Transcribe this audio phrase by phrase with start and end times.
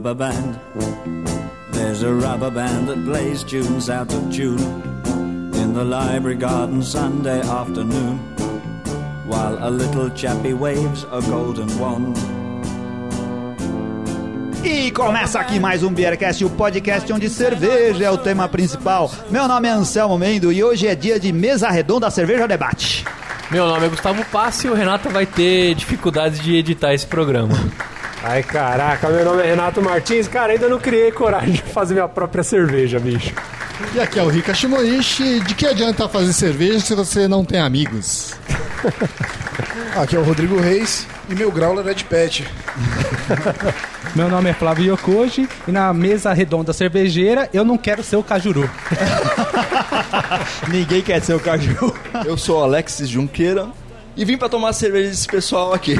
[0.00, 0.58] rubber band.
[1.72, 4.58] There's a rubber band that plays tunes out of tune
[5.54, 8.16] in the library garden Sunday afternoon,
[9.28, 12.16] while a little chappie waves a golden wand.
[14.64, 19.10] E começa aqui mais um Beercast, o podcast onde cerveja é o tema principal.
[19.30, 23.04] Meu nome é Anselmo Mendo e hoje é dia de mesa redonda cerveja debate.
[23.50, 27.54] Meu nome é Gustavo Passi e o Renato vai ter dificuldades de editar esse programa.
[28.22, 30.28] Ai, caraca, meu nome é Renato Martins.
[30.28, 33.34] Cara, ainda não criei coragem de fazer minha própria cerveja, bicho.
[33.94, 35.40] E aqui é o Rika Shimoishi.
[35.40, 38.34] De que adianta fazer cerveja se você não tem amigos?
[39.96, 42.46] Aqui é o Rodrigo Reis e meu growler é de pet.
[44.14, 48.24] Meu nome é Flávio Yokoji e na mesa redonda cervejeira eu não quero ser o
[48.24, 48.68] Cajuru.
[50.68, 51.94] Ninguém quer ser o Caju.
[52.24, 53.68] Eu sou Alexis Junqueira
[54.16, 55.94] e vim pra tomar cerveja desse pessoal aqui.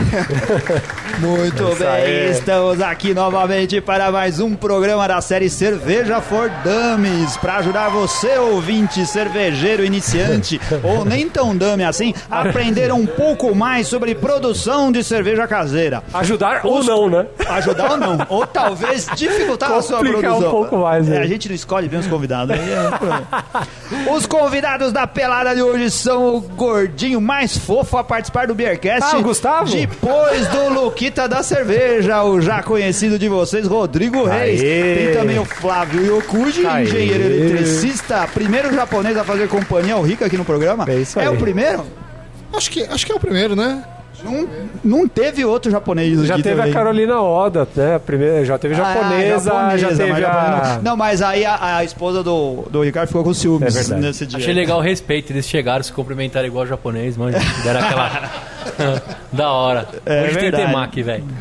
[1.20, 2.30] Muito Isso bem, aí.
[2.30, 8.36] estamos aqui novamente para mais um programa da série Cerveja for Dummies, para ajudar você,
[8.38, 14.90] ouvinte cervejeiro iniciante, ou nem tão dummy assim, a aprender um pouco mais sobre produção
[14.90, 16.02] de cerveja caseira.
[16.14, 17.26] Ajudar ou não, né?
[17.48, 20.48] Ajudar ou não, ou talvez dificultar a sua Complicar produção.
[20.48, 21.18] um pouco mais, É, né?
[21.20, 22.54] a gente não escolhe bem os convidados.
[22.58, 28.48] aí é os convidados da pelada de hoje são o gordinho mais fofo a participar
[28.48, 29.14] do Beercast.
[29.14, 29.70] Ah, o Gustavo?
[29.70, 34.60] Depois do Luquita da cerveja, o já conhecido de vocês, Rodrigo Reis.
[34.60, 34.94] Aê.
[34.96, 36.82] Tem também o Flávio Yokuji, Aê.
[36.82, 40.84] engenheiro eletricista, primeiro japonês a fazer companhia ao Rica aqui no programa.
[40.88, 41.28] É isso aí.
[41.28, 41.86] o primeiro?
[42.52, 43.84] Acho que, acho que é o primeiro, né?
[44.24, 44.48] Não,
[44.82, 46.70] não teve outro japonês Já aqui teve também.
[46.70, 47.94] a Carolina Oda, né?
[47.96, 50.74] A primeira, já teve Ah, japonesa, já mas teve japonesa a...
[50.76, 50.82] não.
[50.82, 54.38] Não, mas aí a, a esposa do, do Ricardo ficou com ciúmes É nesse dia.
[54.38, 57.36] Achei legal o respeito, eles chegaram, se cumprimentaram igual japonês, mano.
[57.64, 58.30] Deram aquela.
[59.32, 59.88] da hora.
[60.06, 60.66] É Hoje tem verdade.
[60.66, 61.24] temaki, velho.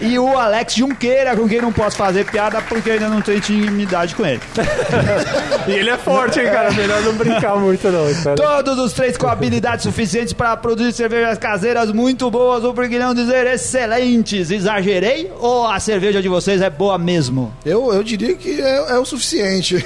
[0.00, 4.14] E o Alex Junqueira, com quem não posso fazer piada porque ainda não tenho intimidade
[4.14, 4.40] com ele.
[5.66, 6.70] E ele é forte, hein, cara?
[6.72, 8.08] Melhor não brincar muito, não.
[8.08, 8.36] Espera.
[8.36, 12.98] Todos os três com habilidades suficientes para produzir cervejas caseiras muito boas, ou por que
[12.98, 14.50] não dizer excelentes.
[14.52, 17.52] Exagerei ou a cerveja de vocês é boa mesmo?
[17.64, 19.84] Eu, eu diria que é, é o suficiente.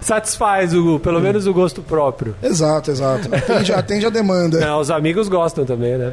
[0.00, 2.34] Satisfaz, o, pelo menos, o gosto próprio.
[2.42, 3.28] exato, exato.
[3.34, 4.58] Atende, atende a demanda.
[4.58, 6.12] É, os amigos gostam também, né?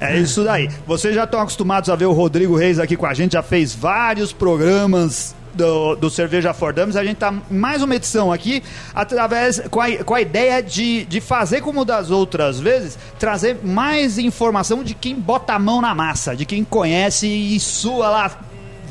[0.00, 0.68] É isso daí.
[0.86, 3.74] Vocês já estão acostumados a ver o Rodrigo Reis aqui com a gente, já fez
[3.74, 6.74] vários programas do, do Cerveja for.
[6.78, 8.62] A gente tá mais uma edição aqui,
[8.94, 14.18] através com a, com a ideia de, de fazer como das outras vezes, trazer mais
[14.18, 18.30] informação de quem bota a mão na massa, de quem conhece e sua lá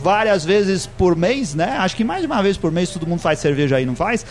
[0.02, 1.78] várias vezes por mês, né?
[1.78, 4.26] Acho que mais de uma vez por mês todo mundo faz cerveja aí, não faz?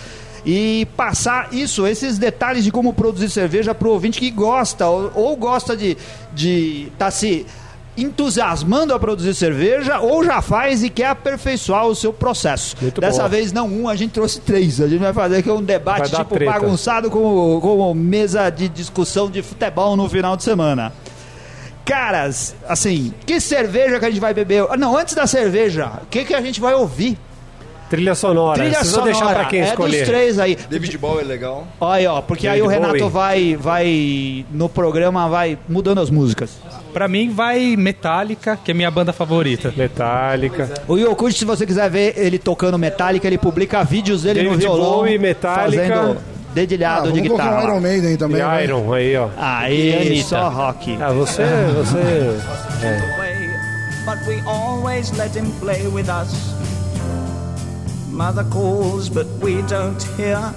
[0.44, 5.36] E passar isso, esses detalhes de como produzir cerveja pro ouvinte que gosta ou, ou
[5.36, 5.96] gosta de
[6.32, 7.46] de tá se
[7.96, 12.76] entusiasmando a produzir cerveja ou já faz e quer aperfeiçoar o seu processo.
[12.80, 13.28] Muito Dessa bom.
[13.28, 14.80] vez não um, a gente trouxe três.
[14.80, 16.52] A gente vai fazer aqui um debate tipo treta.
[16.52, 20.92] bagunçado como, como mesa de discussão de futebol no final de semana.
[21.84, 24.64] Caras, assim, que cerveja que a gente vai beber?
[24.78, 27.18] Não, antes da cerveja, o que, que a gente vai ouvir?
[27.90, 28.60] Trilha sonora.
[28.62, 29.10] Trilha Vocês sonora.
[29.12, 29.98] deixar pra quem é escolher?
[29.98, 30.56] dos três aí.
[30.70, 31.66] David Bowie é legal.
[31.80, 33.10] Olha aí, ó, porque aí David o Renato Bowie.
[33.10, 36.50] vai, vai no programa, vai mudando as músicas.
[36.92, 39.72] Pra mim vai Metallica, que é minha banda favorita.
[39.76, 40.70] Metallica.
[40.88, 44.58] O Yokuchi, se você quiser ver ele tocando Metallica, ele publica vídeos dele David no
[44.60, 44.90] violão.
[44.98, 45.82] Bowie, Metallica.
[45.82, 47.64] Fazendo Ah, dedilhado de vamos colocar um guitarra.
[47.72, 48.42] Iron Maiden E também.
[48.42, 48.64] vai.
[48.64, 49.28] Iron, aí, ó.
[49.36, 50.28] Aí, Anitta.
[50.28, 50.98] só rock.
[51.00, 51.42] Ah, você...
[51.76, 51.98] você...
[55.62, 55.90] way,
[58.20, 60.54] Mother calls, but we don't hear.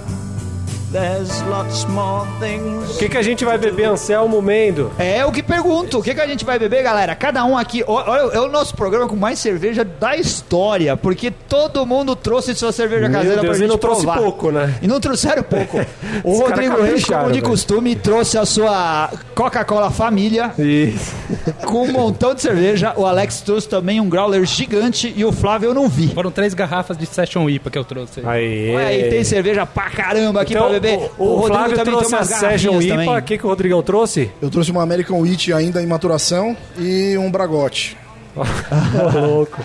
[2.94, 4.92] O que, que a gente vai beber, Anselmo Mendo?
[4.96, 5.98] É o que pergunto.
[5.98, 7.16] O que, que a gente vai beber, galera?
[7.16, 7.82] Cada um aqui.
[7.84, 10.96] Olha, é o nosso programa com mais cerveja da história.
[10.96, 14.18] Porque todo mundo trouxe sua cerveja Meu caseira pra Deus, gente e não trouxe provar.
[14.20, 14.72] pouco, né?
[14.80, 15.84] E não trouxeram pouco.
[16.22, 21.12] O Os Rodrigo Reis, como de costume, trouxe a sua Coca-Cola Família Isso.
[21.66, 22.92] com um montão de cerveja.
[22.96, 26.08] O Alex trouxe também um growler gigante e o Flávio eu não vi.
[26.14, 28.22] Foram três garrafas de Session IPA que eu trouxe.
[28.24, 28.74] Aí.
[28.76, 30.83] Ué, e tem cerveja pra caramba aqui Então, pra beber.
[31.18, 33.18] O, o Flávio trouxe a Session IPA.
[33.18, 34.30] O que, que o Rodrigão trouxe?
[34.40, 37.96] Eu trouxe uma American Wheat ainda em maturação e um Bragote.
[38.36, 39.62] Ô, louco.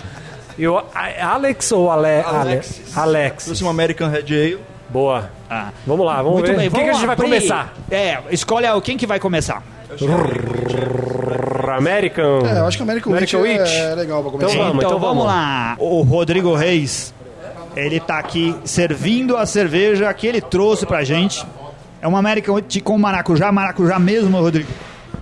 [0.58, 2.96] E o Alex ou Ale, Alexis.
[2.96, 3.44] Ale, Alex?
[3.44, 4.58] Trouxe uma American Red Ale.
[4.90, 5.30] Boa.
[5.48, 5.70] Ah.
[5.86, 6.56] Vamos lá, vamos Muito ver.
[6.56, 7.74] bem, o que, que a gente vai começar?
[7.90, 9.62] É, escolhe quem que vai começar.
[11.76, 12.46] American.
[12.46, 13.70] É, eu acho que American, American Wheat.
[13.70, 14.52] é, é legal pra começar.
[14.52, 15.32] Então vamos, então, então vamos vamos.
[15.32, 15.76] lá.
[15.78, 17.14] O Rodrigo Reis,
[17.76, 21.46] ele tá aqui servindo a cerveja que ele trouxe pra gente.
[22.02, 24.70] É uma American Wheat com maracujá, maracujá mesmo, Rodrigo.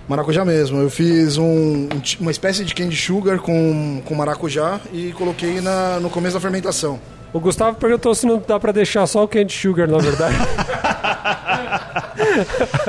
[0.07, 0.79] Maracujá mesmo.
[0.79, 1.89] Eu fiz um- um
[2.21, 6.99] uma espécie de candy sugar com, com maracujá e coloquei na, no começo da fermentação.
[7.31, 10.35] O Gustavo perguntou se não dá pra deixar só o candy sugar, na verdade.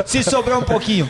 [0.06, 1.08] Se sobrar um pouquinho.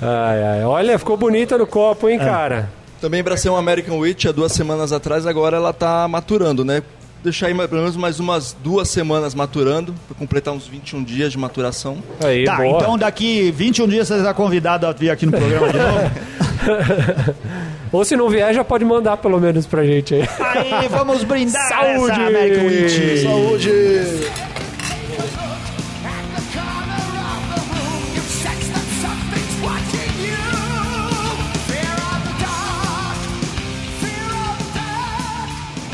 [0.00, 0.64] ai, ai.
[0.64, 2.68] Olha, ficou bonita no copo, hein, cara?
[3.02, 6.82] Também para ser um American Witch, há duas semanas atrás, agora ela tá maturando, né?
[7.22, 11.30] Deixar aí mais- pelo menos mais umas duas semanas maturando, para completar uns 21 dias
[11.32, 11.98] de maturação.
[12.22, 12.68] Aí, Tá, boa.
[12.80, 16.10] então daqui 21 dias você está convidado a vir aqui no programa de novo.
[17.92, 20.22] Ou se não vier, já pode mandar pelo menos pra gente aí.
[20.38, 22.12] Aí, vamos brindar Saúde!
[22.12, 23.22] essa American Witch.
[23.24, 24.51] Saúde!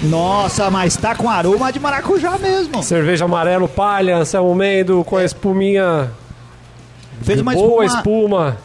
[0.03, 2.83] Nossa, mas tá com aroma de maracujá mesmo.
[2.83, 6.11] Cerveja amarelo palha, Anselmo Mendo, com a espuminha.
[7.23, 7.99] Fez uma boa espuma...
[7.99, 8.57] espuma.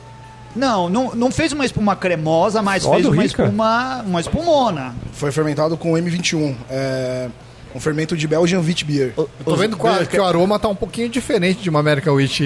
[0.56, 3.44] Não, não, não fez uma espuma cremosa, mas Ó, fez do uma Rica.
[3.44, 4.94] espuma, uma espumona.
[5.14, 6.56] Foi fermentado com M21.
[6.70, 7.28] É
[7.74, 9.14] um fermento de Belgian Wheat Beer.
[9.44, 12.42] Tô vendo que o- que o aroma tá um pouquinho diferente de uma American Witch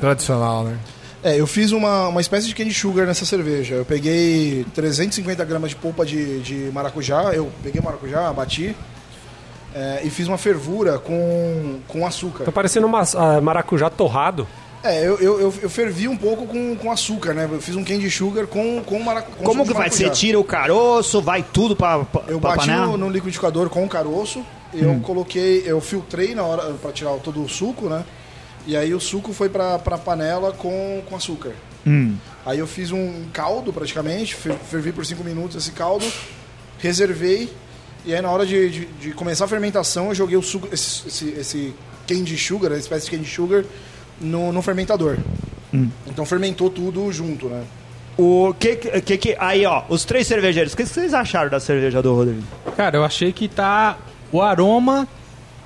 [0.00, 0.76] tradicional, né?
[1.24, 3.76] É, eu fiz uma, uma espécie de candy sugar nessa cerveja.
[3.76, 8.74] Eu peguei 350 gramas de polpa de, de maracujá, eu peguei maracujá, bati
[9.74, 12.44] é, e fiz uma fervura com, com açúcar.
[12.44, 14.46] Tá parecendo uma ah, maracujá torrado.
[14.82, 17.48] É, eu, eu, eu, eu fervi um pouco com, com açúcar, né?
[17.50, 19.88] Eu fiz um candy sugar com, com, maracu com Como que vai?
[19.88, 20.20] Você maracujá.
[20.20, 22.86] tira o caroço, vai tudo pra, pra, Eu pra bati panela?
[22.86, 24.44] no, no liquidificador com o caroço,
[24.74, 25.00] eu Hum.
[25.00, 28.02] coloquei, eu filtrei na hora para tirar todo o suco, né?
[28.66, 31.52] E aí o suco foi pra, pra panela com, com açúcar.
[31.86, 32.16] Hum.
[32.46, 36.06] Aí eu fiz um caldo praticamente, fer- fervi por 5 minutos esse caldo,
[36.78, 37.52] reservei,
[38.04, 41.06] e aí na hora de, de, de começar a fermentação eu joguei o suco, esse,
[41.08, 41.74] esse, esse
[42.06, 43.64] candy sugar, a espécie de candy sugar,
[44.20, 45.18] no, no fermentador.
[45.74, 45.88] Hum.
[46.06, 47.64] Então fermentou tudo junto, né?
[48.18, 52.02] O que que, que aí, ó, os três cervejeiros, o que vocês acharam da cerveja
[52.02, 52.42] do Rodrigo?
[52.76, 53.96] Cara, eu achei que tá.
[54.30, 55.08] O aroma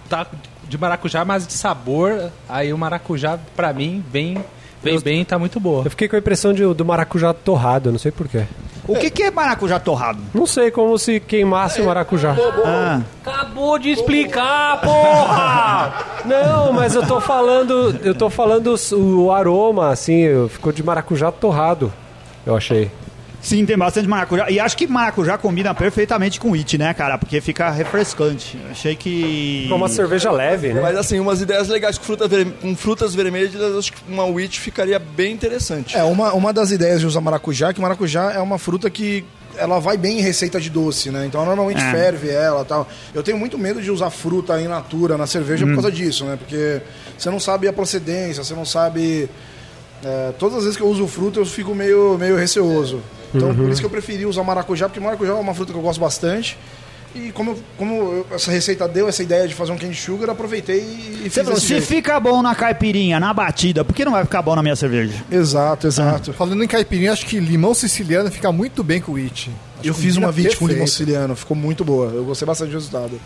[0.08, 0.26] tá
[0.68, 2.30] de maracujá, mas de sabor.
[2.48, 4.44] Aí o maracujá, pra mim, vem,
[4.82, 5.84] vem bem tá muito boa.
[5.84, 8.44] Eu fiquei com a impressão de, do maracujá torrado, não sei porquê.
[8.88, 10.20] O que que é maracujá torrado?
[10.32, 12.36] Não sei, como se queimasse o maracujá.
[12.64, 16.04] Ah, Acabou de explicar, porra!
[16.24, 21.32] Não, mas eu tô falando, eu tô falando o, o aroma, assim, ficou de maracujá
[21.32, 21.92] torrado,
[22.44, 22.90] eu achei.
[23.46, 24.50] Sim, tem bastante maracujá.
[24.50, 27.16] E acho que maracujá combina perfeitamente com it, né, cara?
[27.16, 28.58] Porque fica refrescante.
[28.70, 29.60] Achei que...
[29.62, 30.80] Ficou uma cerveja leve, né?
[30.80, 34.58] Mas assim, umas ideias legais com, fruta ver- com frutas vermelhas, acho que uma witch
[34.58, 35.96] ficaria bem interessante.
[35.96, 39.24] É, uma, uma das ideias de usar maracujá é que maracujá é uma fruta que
[39.58, 41.24] ela vai bem em receita de doce, né?
[41.24, 41.90] Então normalmente É.
[41.90, 42.86] ferve ela tal.
[43.14, 46.36] Eu tenho muito medo de usar fruta in natura na cerveja por causa disso, né?
[46.36, 46.82] Porque
[47.16, 49.30] você não sabe a procedência, você não sabe.
[50.04, 53.00] é, todas as vezes que eu uso fruta eu fico meio, meio receoso.
[53.36, 55.82] Então por isso que eu preferi usar maracujá, porque maracujá é uma fruta que eu
[55.82, 56.56] gosto bastante.
[57.14, 60.26] E como, eu- como eu- essa receita deu essa ideia de fazer um candy sugar,
[60.28, 60.80] eu aproveitei
[61.24, 61.86] e Você fiz se jeito.
[61.86, 65.14] fica bom na caipirinha, na batida, por que não vai ficar bom na minha cerveja?
[65.30, 66.34] Exato, exato.
[66.34, 69.48] Falando em caipirinha, acho que limão siciliano fica muito bem com o Witch.
[69.78, 72.12] Acho Eu fiz uma vit com limão siciliano, ficou muito boa.
[72.12, 73.18] Eu gostei bastante do resultado.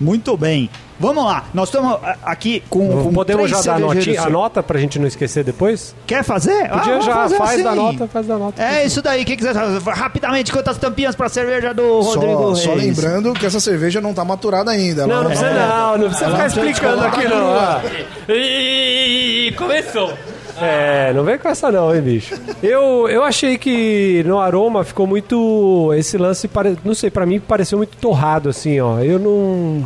[0.00, 0.70] Muito bem.
[1.00, 1.44] Vamos lá.
[1.54, 4.80] Nós estamos ah, aqui com, com Podemos três já dar a, notinha, a nota pra
[4.80, 5.94] gente não esquecer depois?
[6.06, 6.68] Quer fazer?
[6.68, 7.62] Podia vamos já, fazer faz assim.
[7.62, 8.62] da nota, faz da nota.
[8.62, 9.22] É isso daí.
[9.22, 12.84] O que quiser rapidamente quantas tampinhas para cerveja do Rodrigo Só, só Reis?
[12.84, 15.06] lembrando que essa cerveja não tá maturada ainda.
[15.06, 17.54] Não, ela não precisa não, não precisa ficar explicando aqui não.
[17.54, 17.80] ah.
[18.28, 20.12] Ih, começou.
[20.60, 22.34] É, não vem com essa não, hein, bicho.
[22.62, 25.92] Eu, eu achei que no aroma ficou muito.
[25.94, 28.98] Esse lance, pare- não sei, pra mim pareceu muito torrado, assim, ó.
[29.00, 29.84] Eu não.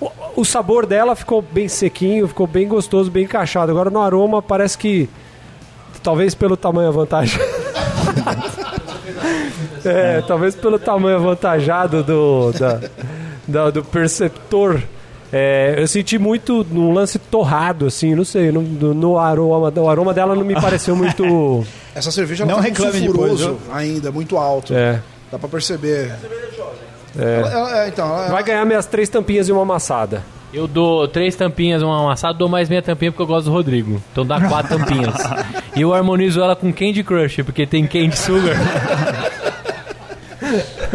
[0.00, 3.70] O, o sabor dela ficou bem sequinho, ficou bem gostoso, bem encaixado.
[3.70, 5.08] Agora no aroma parece que.
[6.02, 7.44] Talvez pelo tamanho avantajado.
[9.84, 12.80] é, talvez pelo tamanho avantajado do, da,
[13.46, 14.82] da- do perceptor.
[15.32, 20.12] É, eu senti muito num lance torrado, assim, não sei, no, no- aroma, o aroma
[20.12, 21.64] dela não me pareceu muito.
[21.94, 24.74] Essa cerveja Não tá reclame um depois, ainda, muito alto.
[24.74, 26.12] É, Dá pra perceber.
[27.18, 30.22] Ela- ela- é, então, ela- vai ganhar minhas três tampinhas e uma amassada.
[30.52, 34.02] Eu dou três tampinhas, uma amassada, dou mais meia tampinha porque eu gosto do Rodrigo.
[34.12, 35.14] Então dá quatro tampinhas.
[35.74, 38.54] E eu harmonizo ela com Candy Crush, porque tem Candy Sugar.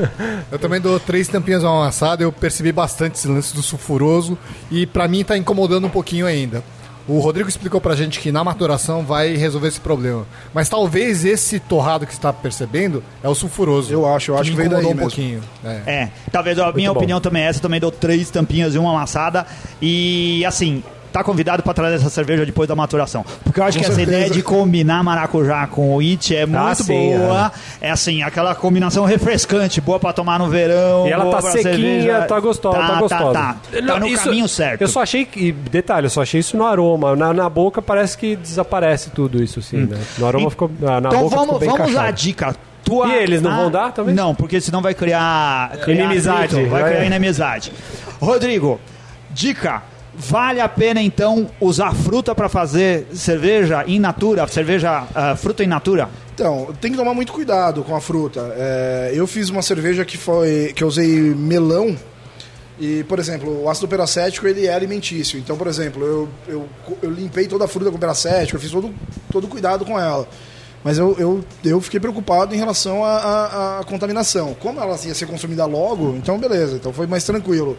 [0.51, 4.37] Eu também dou três tampinhas a uma amassada, eu percebi bastante esse lance do sulfuroso
[4.71, 6.63] e pra mim tá incomodando um pouquinho ainda.
[7.07, 10.25] O Rodrigo explicou pra gente que na maturação vai resolver esse problema.
[10.53, 13.93] Mas talvez esse torrado que você está percebendo é o sulfuroso.
[13.93, 15.09] Eu acho, eu acho me que veio incomodou daí um mesmo.
[15.09, 15.41] pouquinho.
[15.63, 15.91] É.
[16.03, 16.97] É, talvez a minha bom.
[16.97, 17.61] opinião também é essa.
[17.61, 19.47] Também dou três tampinhas e uma amassada.
[19.81, 20.83] E assim,
[21.17, 23.25] tá convidado pra trazer essa cerveja depois da maturação.
[23.43, 24.17] Porque eu acho Com que essa certeza.
[24.17, 27.51] ideia de combinar maracujá com o it é muito sim, boa.
[27.81, 27.91] É.
[27.91, 31.07] assim, aquela combinação refrescante, boa pra tomar no verão.
[31.07, 32.21] E ela tá sequinha, cerveja.
[32.23, 33.33] tá gostosa, tá, gostosa.
[33.33, 33.81] Tá, tá.
[33.87, 34.81] Tá no isso- caminho certo.
[34.81, 35.51] Eu só achei que.
[35.51, 37.15] Detalhe, eu só achei isso no aroma.
[37.15, 39.97] Na, na boca parece que desaparece tudo isso, assim, né?
[40.17, 40.69] No aroma E- ficou.
[40.79, 42.55] Na, na então boca ficou vamos, bem vamos à dica.
[42.83, 43.07] Tua...
[43.09, 44.15] E eles não vão dar também?
[44.15, 46.53] Não, porque senão vai criar, criar Inimizade.
[46.55, 46.91] atrito, vai Vai.
[46.93, 47.73] criar inimizade.
[48.21, 48.79] Rodrigo,
[49.29, 49.83] dica.
[50.19, 55.67] Vale a pena então usar fruta para fazer cerveja in natura, cerveja ah, fruta in
[55.67, 56.09] natura?
[56.33, 58.51] Então, tem que tomar muito cuidado com a fruta.
[58.57, 61.95] É, eu fiz uma cerveja que foi que eu usei melão
[62.79, 65.37] e, por exemplo, o ácido peracético ele é alimentício.
[65.37, 66.69] Então, por exemplo, eu, eu,
[67.03, 68.91] eu limpei toda a fruta com peracético, eu fiz todo
[69.31, 70.27] todo cuidado com ela.
[70.83, 74.55] Mas eu, eu, eu fiquei preocupado em relação à contaminação.
[74.59, 77.77] Como ela ia ser consumida logo, então beleza, então foi mais tranquilo.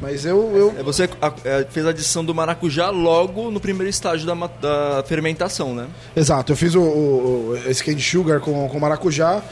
[0.00, 1.08] Mas eu, eu É, Você
[1.44, 5.86] é, fez a adição do maracujá logo no primeiro estágio da, da fermentação, né?
[6.14, 9.42] Exato, eu fiz o, o- esse cane sugar com, com maracujá.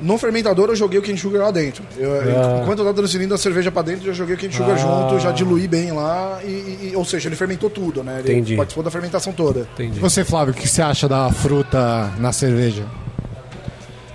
[0.00, 1.84] No fermentador eu joguei o cane sugar lá dentro.
[1.98, 2.60] Eu, Ah.
[2.62, 4.76] Enquanto eu tava transferindo a cerveja para dentro, eu já joguei o cane sugar Ah.
[4.76, 6.40] junto, já diluí bem lá.
[6.42, 8.20] E, e- ou seja, ele fermentou tudo, né?
[8.20, 8.56] Ele Entendi.
[8.56, 9.68] participou da fermentação toda.
[9.74, 9.98] Entendi.
[9.98, 12.84] E você, Flávio, o que você acha da fruta na cerveja?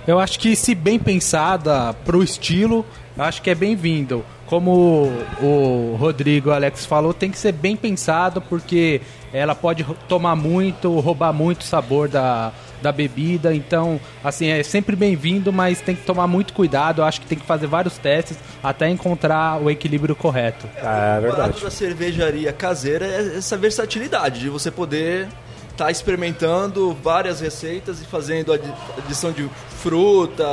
[0.06, 2.84] Eu acho que se bem pensada pro estilo,
[3.16, 4.24] acho que é bem-vindo.
[4.50, 5.08] Como
[5.40, 9.00] o Rodrigo e o Alex falou, tem que ser bem pensado porque
[9.32, 12.52] ela pode tomar muito, roubar muito o sabor da,
[12.82, 13.54] da bebida.
[13.54, 17.00] Então, assim, é sempre bem-vindo, mas tem que tomar muito cuidado.
[17.00, 20.66] Eu acho que tem que fazer vários testes até encontrar o equilíbrio correto.
[20.76, 21.62] É O barato verdade.
[21.62, 25.28] da cervejaria caseira é essa versatilidade de você poder
[25.70, 29.48] estar experimentando várias receitas e fazendo adi- adição de
[29.80, 30.44] fruta,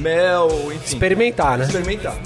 [0.00, 0.84] mel, enfim.
[0.84, 1.64] Experimentar, né?
[1.64, 2.16] Experimentar.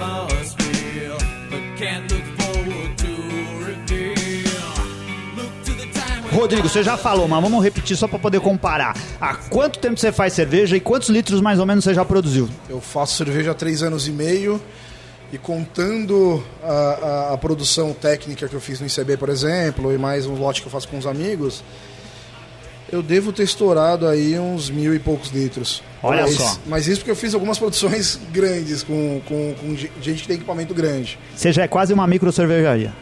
[0.00, 1.16] Must feel,
[1.50, 3.12] but can't look forward to
[3.64, 4.72] reveal.
[5.36, 8.40] Look to the time when Rodrigo, você já falou, mas vamos repetir só para poder
[8.40, 8.96] comparar.
[9.20, 12.48] Há quanto tempo você faz cerveja e quantos litros mais ou menos você já produziu?
[12.68, 14.60] Eu faço cerveja há três anos e meio.
[15.32, 19.96] E contando a, a- a produção técnica que eu fiz no ICB, por exemplo, e
[19.98, 21.62] mais um lote que eu faço com os amigos,
[22.92, 25.82] eu devo ter estourado aí uns mil e poucos litros.
[26.02, 26.56] Olha mas, só.
[26.66, 30.36] Mas isso porque eu fiz algumas produções grandes, com, com, com ge- gente que tem
[30.36, 31.18] equipamento grande.
[31.34, 32.92] Você já é quase uma micro cervejaria.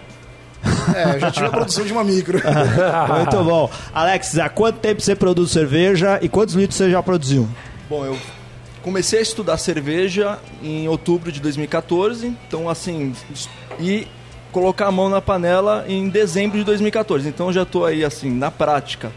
[0.95, 2.41] É, eu já tive a produção de uma micro.
[3.17, 3.71] Muito bom.
[3.95, 7.49] Alex, há quanto tempo você produz cerveja e quantos litros você já produziu?
[7.89, 8.19] Bom, eu
[8.83, 13.13] comecei a estudar cerveja em outubro de 2014, então assim,
[13.79, 14.07] e
[14.51, 17.29] colocar a mão na panela em dezembro de 2014.
[17.29, 19.13] Então eu já estou aí assim, na prática,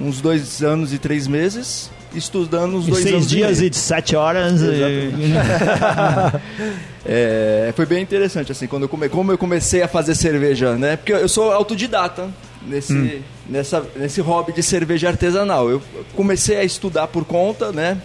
[0.00, 3.74] uns dois anos e três meses, estudando uns Em dois seis anos dias e e
[3.74, 4.60] sete horas.
[4.62, 5.10] e-
[7.06, 10.96] É, foi bem interessante, assim, quando eu come, como eu comecei a fazer cerveja, né?
[10.96, 12.28] Porque eu sou autodidata
[12.66, 15.70] nesse, nessa, nesse hobby de cerveja artesanal.
[15.70, 15.82] Eu
[16.14, 17.96] comecei a estudar por conta, né?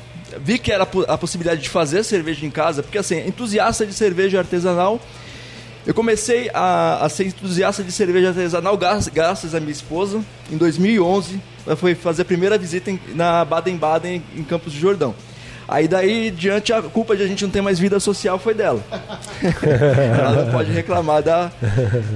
[0.44, 4.40] Vi que era a possibilidade de fazer cerveja em casa, porque assim, entusiasta de cerveja
[4.40, 5.00] artesanal.
[5.86, 10.20] Eu comecei a, a ser entusiasta de cerveja artesanal graças, graças à minha esposa.
[10.52, 11.42] Em 2011, ela
[11.76, 15.16] foi fazer a primeira visita em- na Baden-Baden, em Campos do Jordão.
[15.68, 18.80] Aí daí, diante, a culpa de a gente não ter mais vida social foi dela.
[20.20, 21.52] ela não pode reclamar da,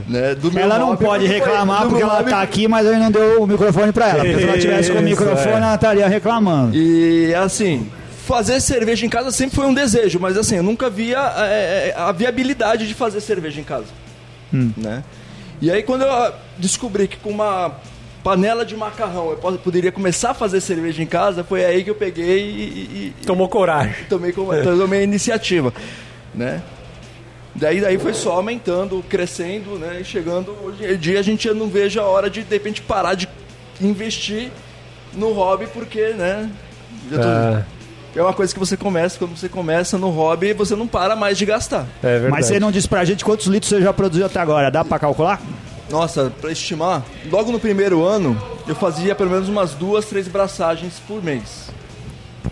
[0.08, 2.98] né, do meu Ela não hobby, pode reclamar porque ela hobby tá aqui, mas ele
[2.98, 4.24] não deu o microfone pra ela.
[4.24, 5.58] Porque se ela tivesse com o microfone, é.
[5.58, 6.76] ela estaria reclamando.
[6.76, 7.90] E assim,
[8.28, 11.96] fazer cerveja em casa sempre foi um desejo, mas assim, eu nunca via é, é,
[11.98, 13.88] a viabilidade de fazer cerveja em casa.
[14.52, 15.04] Né?
[15.60, 17.72] E aí quando eu descobri que com uma
[18.24, 21.90] panela de macarrão eu po- poderia começar a fazer cerveja em casa, foi aí que
[21.90, 23.94] eu peguei e, e- Tomou coragem.
[24.10, 25.74] tomei, tomei a iniciativa.
[26.34, 26.62] Né?
[27.56, 29.98] Daí, daí foi só aumentando, crescendo, né?
[30.02, 32.82] E chegando hoje em dia a gente já não vejo a hora de de repente
[32.82, 33.28] parar de
[33.82, 34.50] investir
[35.14, 36.50] no hobby porque, né?
[37.12, 37.64] já tô- É,
[38.16, 41.38] é uma coisa que você começa, quando você começa no hobby, você não para mais
[41.38, 41.86] de gastar.
[42.04, 42.32] é verdade.
[42.32, 44.70] Mas você não disse pra gente quantos litros você já produziu até agora.
[44.70, 45.42] Dá pra calcular?
[45.90, 50.94] Nossa, pra estimar, logo no primeiro ano, eu fazia pelo menos umas duas, três braçagens
[51.08, 51.70] por mês.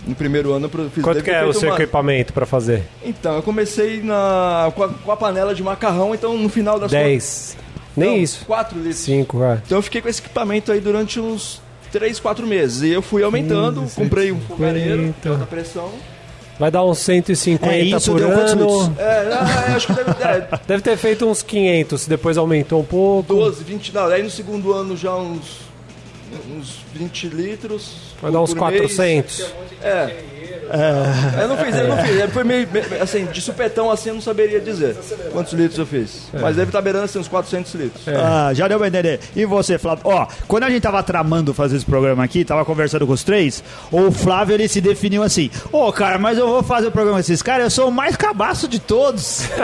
[0.05, 2.83] No primeiro ano eu fiz Quanto que é o seu uma- equipamento pra fazer?
[3.03, 6.91] Então, eu comecei na, com, a, com a panela de macarrão, então no final das
[6.91, 7.57] 10.
[7.95, 8.45] Nem Não, isso.
[8.45, 8.97] 4 litros.
[8.97, 9.61] 5, é.
[9.65, 12.83] Então eu fiquei com esse equipamento aí durante uns 3, 4 meses.
[12.83, 15.29] E eu fui aumentando, 15, comprei um fogareiro de 150.
[15.29, 15.91] alta pressão.
[16.59, 18.41] Vai dar uns 150 É isso, por ano.
[18.41, 18.91] litros?
[18.97, 23.33] É, não, acho que deve é, Deve ter feito uns 500, depois aumentou um pouco.
[23.35, 25.59] 12, 20, não, aí no segundo ano já uns,
[26.51, 27.91] uns 20 litros.
[28.21, 28.95] Vai dar uns por mês.
[28.95, 29.53] 400.
[30.69, 32.31] É, Eu não fiz, eu não fiz.
[32.33, 34.95] Foi meio, meio- assim, de supetão assim, eu não saberia dizer
[35.31, 36.27] quantos litros eu fiz.
[36.33, 38.03] Mas deve estar beirando assim uns 400 litros.
[38.07, 39.19] Ah, já deu pra entender.
[39.35, 40.01] E você, Flávio?
[40.05, 43.63] Ó, quando a gente tava tramando fazer esse programa aqui, tava conversando com os três,
[43.91, 47.21] o Flávio ele se definiu assim: Ô, cara, mas eu vou fazer o programa com
[47.21, 49.43] esses caras, eu sou o mais cabaço de todos.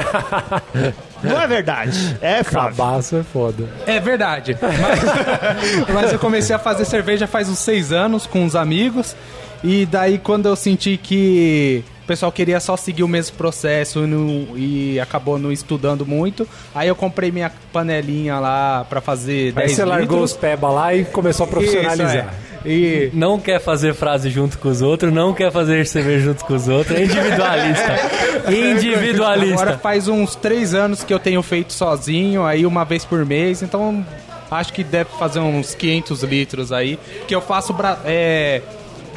[1.23, 2.17] Não é verdade.
[2.21, 2.75] É, Flávio.
[2.75, 3.63] Cabaço é foda.
[3.87, 4.57] É verdade.
[4.61, 9.15] Mas, mas eu comecei a fazer cerveja faz uns seis anos com uns amigos.
[9.63, 14.07] E daí quando eu senti que o pessoal queria só seguir o mesmo processo e,
[14.07, 19.69] não- e acabou não estudando muito, aí eu comprei minha panelinha lá pra fazer 10
[19.69, 20.31] Aí você largou litros.
[20.31, 22.07] os peba lá e começou a profissionalizar.
[22.09, 22.17] Isso,
[22.65, 22.69] é.
[22.69, 26.53] E Não quer fazer frase junto com os outros, não quer fazer cerveja junto com
[26.55, 27.93] os outros, é individualista.
[28.43, 29.77] Agora individualista.
[29.79, 34.05] faz uns três anos que eu tenho feito sozinho, aí uma vez por mês, então
[34.51, 38.61] acho que deve fazer uns 500 litros aí, que eu faço bra- é,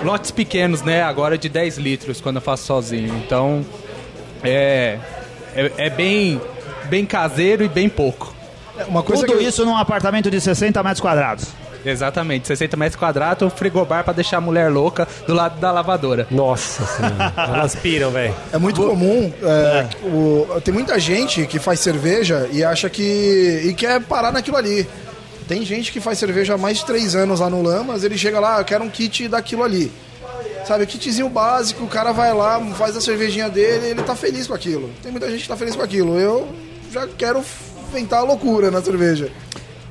[0.05, 3.65] lotes pequenos, né, agora de 10 litros quando eu faço sozinho, então
[4.43, 4.99] é,
[5.55, 6.41] é, é bem,
[6.85, 8.35] bem caseiro e bem pouco.
[8.89, 11.47] Uma coisa Tudo que eu- isso num apartamento de 60 metros quadrados.
[11.85, 16.27] Exatamente, 60 metros quadrados, frigobar pra deixar a mulher louca do lado da lavadora.
[16.33, 17.33] Nossa senhora.
[17.39, 18.35] Elas piram, velho.
[18.53, 19.33] É muito comum.
[19.41, 23.63] é, o- tem muita gente que faz cerveja e acha que.
[23.67, 24.87] e quer parar naquilo ali.
[25.49, 28.41] Tem gente que faz cerveja há mais de três anos lá no Lamas, ele chega
[28.41, 29.93] lá, eu quero um kit daquilo ali.
[30.67, 34.55] Sabe, kitzinho básico, o cara vai lá, faz a cervejinha dele, ele tá feliz com
[34.55, 34.91] aquilo.
[35.01, 36.19] Tem muita gente que tá feliz com aquilo.
[36.19, 36.49] Eu
[36.91, 37.41] já quero
[37.89, 39.31] inventar a loucura na cerveja.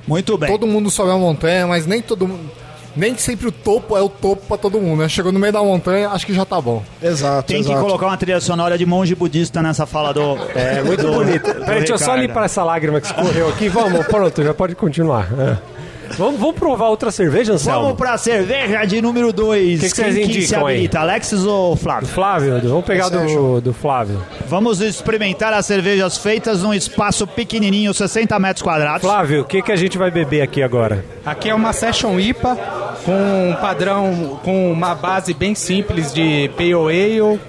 [0.06, 0.50] Muito bem.
[0.50, 2.52] Todo mundo sobe a montanha, mas nem todo mundo.
[2.96, 5.10] Nem sempre o topo é o topo pra todo mundo, né?
[5.10, 6.82] Chegou no meio da montanha, acho que já tá bom.
[7.02, 7.82] Exato, Tem que exato.
[7.86, 10.38] colocar uma trilha sonora de monge budista nessa fala do.
[10.56, 11.44] É muito bonito.
[11.54, 13.68] Peraí, deixa eu só limpar essa lágrima que escorreu aqui.
[13.70, 15.28] Vamos, pronto, já pode continuar.
[15.38, 15.75] É.
[16.18, 17.82] Vamos, vamos provar outra cerveja, Anselmo?
[17.82, 19.80] Vamos pra cerveja de número 2.
[19.80, 20.76] Que que vocês se indicam aí?
[20.76, 22.08] habilita, Alexis ou Flávio?
[22.08, 24.22] Flávio, vamos pegar do, do Flávio.
[24.48, 29.02] Vamos experimentar as cervejas feitas num espaço pequenininho, 60 metros quadrados.
[29.02, 31.04] Flávio, o que, que a gente vai beber aqui agora?
[31.26, 32.58] Aqui é uma Session IPA
[33.04, 37.40] com um padrão, com uma base bem simples de Pale Ale,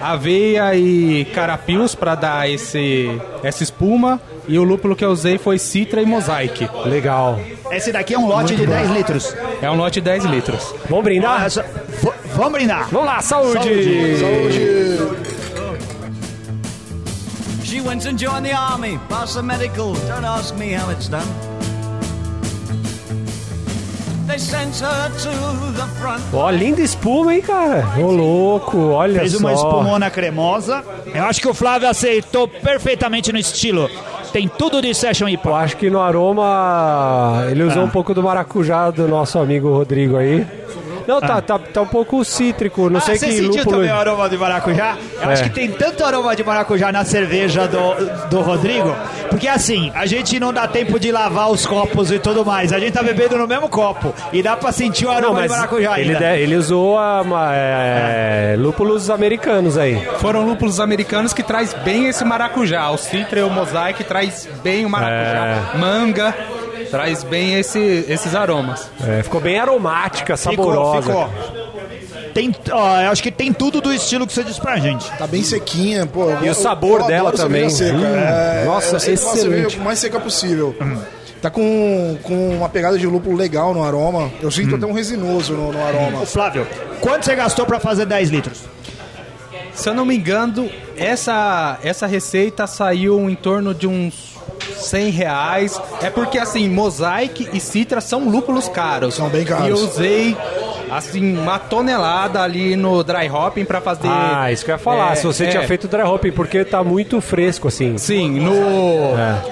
[0.00, 3.10] aveia e carapios para dar esse,
[3.42, 4.20] essa espuma.
[4.48, 6.68] E o lúpulo que eu usei foi Citra e Mosaic.
[6.86, 7.38] Legal.
[7.70, 9.36] Esse daqui é um lote de 10 litros.
[9.62, 10.74] É um lote de 10 litros.
[10.88, 11.44] Vamos brindar?
[11.46, 12.88] Essa- v- Vamos brindar.
[12.90, 13.68] Vamos lá, saúde!
[17.64, 19.94] She went and joined the army, passed the medical.
[20.08, 21.26] Don't ask me how it's done.
[24.26, 26.22] They sent her to the front.
[26.32, 27.84] Ó, linda espuma, hein, cara?
[27.98, 29.38] Ô, louco, olha Fez só.
[29.38, 30.82] uma espumona cremosa.
[31.14, 33.90] Eu acho que o Flávio aceitou perfeitamente no estilo.
[34.32, 35.50] Tem tudo de Session Eu IPA.
[35.56, 37.84] acho que no aroma ele usou Ah.
[37.84, 40.46] um pouco do maracujá do nosso amigo Rodrigo aí.
[41.06, 43.76] Não, tá, tá, tá um pouco cítrico, não sei Ah, você que sentiu lúpulo...
[43.76, 44.96] também o aroma de maracujá?
[45.20, 45.32] Eu É.
[45.32, 48.94] acho que tem tanto aroma de maracujá na cerveja do, do Rodrigo,
[49.30, 52.72] porque assim, a gente não dá tempo de lavar os copos e tudo mais.
[52.72, 55.48] A gente tá bebendo no mesmo copo e dá pra sentir o aroma Não, de
[55.48, 56.32] maracujá ele, ainda.
[56.34, 60.00] de- ele usou a, ma- é, lúpulos americanos aí.
[60.18, 62.90] Foram lúpulos americanos que traz bem esse maracujá.
[62.90, 65.78] O Citra e o Mosaic traz bem o maracujá.
[65.78, 66.34] Manga
[66.92, 68.88] traz bem esse, esses aromas.
[69.04, 71.02] É, ficou bem aromática, Ficou, saborosa.
[71.08, 71.30] ficou.
[72.32, 75.10] Tem, ó, eu acho que tem tudo do estilo que você disse pra gente.
[75.18, 76.30] Tá bem sequinha, pô.
[76.30, 77.68] eu- E o eu- sabor eu dela também.
[77.68, 77.96] Seca.
[77.96, 79.78] Hum, É, nossa, sempre faço a excelente.
[79.78, 80.74] o mais seca possível.
[81.42, 84.30] Tá com, com uma pegada de lúpulo legal no aroma.
[84.40, 86.22] Eu sinto até um resinoso no, no aroma.
[86.22, 86.66] Ô, Flávio,
[87.00, 88.60] quanto você gastou pra fazer 10 litros?
[89.74, 94.31] Se eu não me engano, essa, essa receita saiu em torno de uns
[94.82, 95.80] 100 reais.
[96.02, 99.14] É porque, assim, Mosaic e Citra são lúpulos caros.
[99.14, 99.66] São bem caros.
[99.66, 100.36] E eu usei,
[100.90, 104.08] assim, uma tonelada ali no dry hopping pra fazer...
[104.08, 105.12] Ah, isso que eu ia falar.
[105.12, 105.48] É, Se você é.
[105.48, 107.96] tinha feito dry hopping, porque tá muito fresco assim.
[107.98, 108.52] Sim, no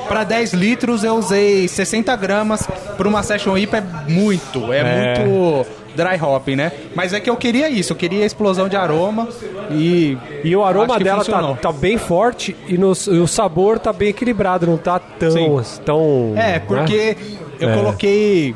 [0.08, 2.66] para 10 litros eu usei 60 gramas.
[2.96, 5.18] Para uma Session IPA é muito, é, É.
[5.24, 6.72] muito dry hopping, né?
[6.94, 9.28] Mas é que eu queria isso, eu queria a explosão de aroma
[9.70, 13.92] e E o aroma dela tá, tá bem forte e, no- e o sabor tá
[13.92, 15.30] bem equilibrado, não tá tão.
[15.30, 15.80] Sim.
[15.84, 16.58] tão É, né?
[16.66, 17.16] porque
[17.58, 17.74] eu É.
[17.76, 18.54] coloquei.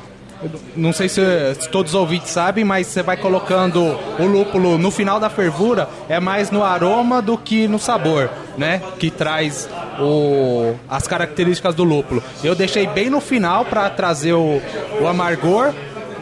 [0.77, 1.23] Não sei se,
[1.59, 3.81] se todos os ouvintes sabem, mas você vai colocando
[4.19, 8.83] o lúpulo no final da fervura, é mais no aroma do que no sabor, né?
[8.99, 9.67] Que traz
[9.99, 12.23] o, as características do lúpulo.
[12.43, 14.61] Eu deixei bem no final para trazer o,
[15.01, 15.73] o amargor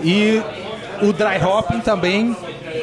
[0.04, 0.40] e
[1.02, 2.36] o dry hopping também,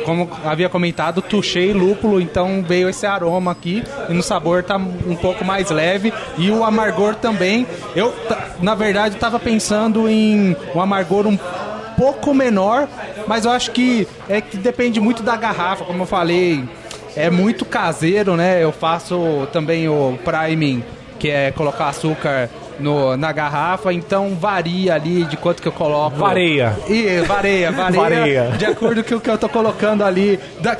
[0.05, 5.15] como havia comentado, tuchei lúpulo, então veio esse aroma aqui e no sabor tá um
[5.15, 7.65] pouco mais leve e o amargor também.
[7.95, 8.13] Eu,
[8.61, 11.37] na verdade, estava pensando em um amargor um
[11.97, 12.87] pouco menor,
[13.27, 16.63] mas eu acho que é que depende muito da garrafa, como eu falei.
[17.15, 18.63] É muito caseiro, né?
[18.63, 20.83] Eu faço também o priming,
[21.17, 26.17] que é colocar açúcar no, na garrafa, então varia ali de quanto que eu coloco.
[26.17, 26.75] Vareia.
[26.87, 28.51] E vareia, vareia, Vareia.
[28.57, 30.39] de acordo com o que eu tô colocando ali.
[30.61, 30.77] Da,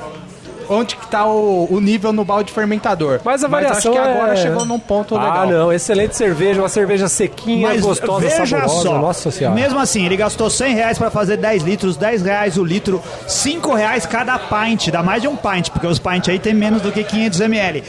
[0.71, 3.19] onde que tá o, o nível no balde fermentador.
[3.25, 5.47] Mas a variação acho que agora é- chegou num ponto Ah, legal.
[5.47, 8.83] não, excelente cerveja, uma cerveja sequinha, Mas gostosa, veja saborosa.
[8.83, 9.55] só, Nossa senhora.
[9.55, 13.73] mesmo assim, ele gastou 100 reais pra fazer 10 litros, 10 reais o litro, 5
[13.73, 16.91] reais cada pint, dá mais de um pint, porque os pint aí tem menos do
[16.91, 17.83] que 500 ml,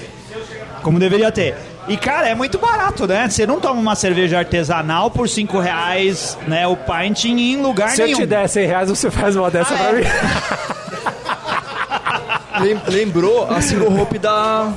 [0.83, 1.55] como deveria ter.
[1.89, 3.29] E, cara, é muito barato, né?
[3.29, 8.03] Você não toma uma cerveja artesanal por 5 reais, né, o pint em lugar Se
[8.03, 8.19] eu nenhum.
[8.21, 9.93] te der 100 reais, você faz uma dessa Ah, pra é?
[9.95, 10.05] mim.
[12.61, 14.69] Lem- Lembrou a single hope da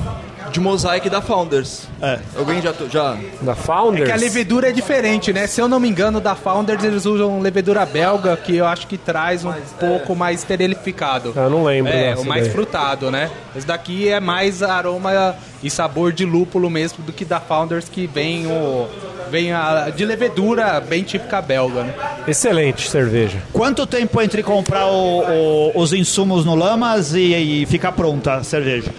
[0.54, 1.88] de Mosaic da Founders.
[2.02, 2.20] É.
[2.38, 4.04] Alguém já já Da Founders?
[4.04, 5.48] É que a levedura é diferente, né?
[5.48, 8.98] Se eu não me engano, da Founders eles usam levedura belga, que eu acho que
[8.98, 11.34] traz um pouco mais esterificado.
[11.36, 12.52] Eu não lembro É, o mais daí.
[12.54, 13.30] frutado, né?
[13.56, 18.06] Esse daqui é mais aroma e sabor de lúpulo mesmo do que da Founders, que
[18.08, 18.88] vem o
[19.32, 21.94] vem a de levedura bem típica belga, né?
[22.28, 23.40] Excelente cerveja.
[23.52, 28.44] Quanto tempo entre comprar o- o- os insumos no Lamas e, e ficar pronta a
[28.44, 28.92] cerveja?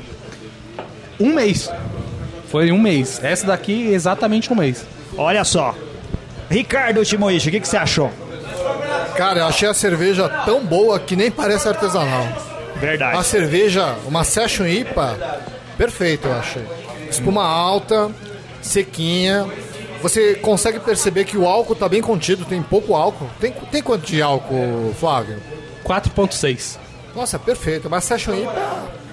[1.19, 1.71] Um mês.
[2.49, 3.23] Foi um mês.
[3.23, 4.85] Essa daqui exatamente um mês.
[5.17, 5.75] Olha só.
[6.51, 8.11] Ricardo Timoishi, o que, que você achou?
[9.17, 12.27] Cara, eu achei a cerveja tão boa que nem parece artesanal.
[12.77, 13.17] Verdade.
[13.17, 15.41] A cerveja, uma Session IPA,
[15.79, 16.65] perfeito, eu achei.
[17.09, 18.11] Espuma alta,
[18.61, 19.47] sequinha.
[20.03, 23.31] Você consegue perceber que o álcool tá bem contido, tem pouco álcool.
[23.41, 25.41] Tem, tem quanto de álcool, Flávio?
[25.85, 26.79] 4.6.
[27.15, 27.89] Nossa, perfeito.
[27.89, 29.04] Uma Session IPA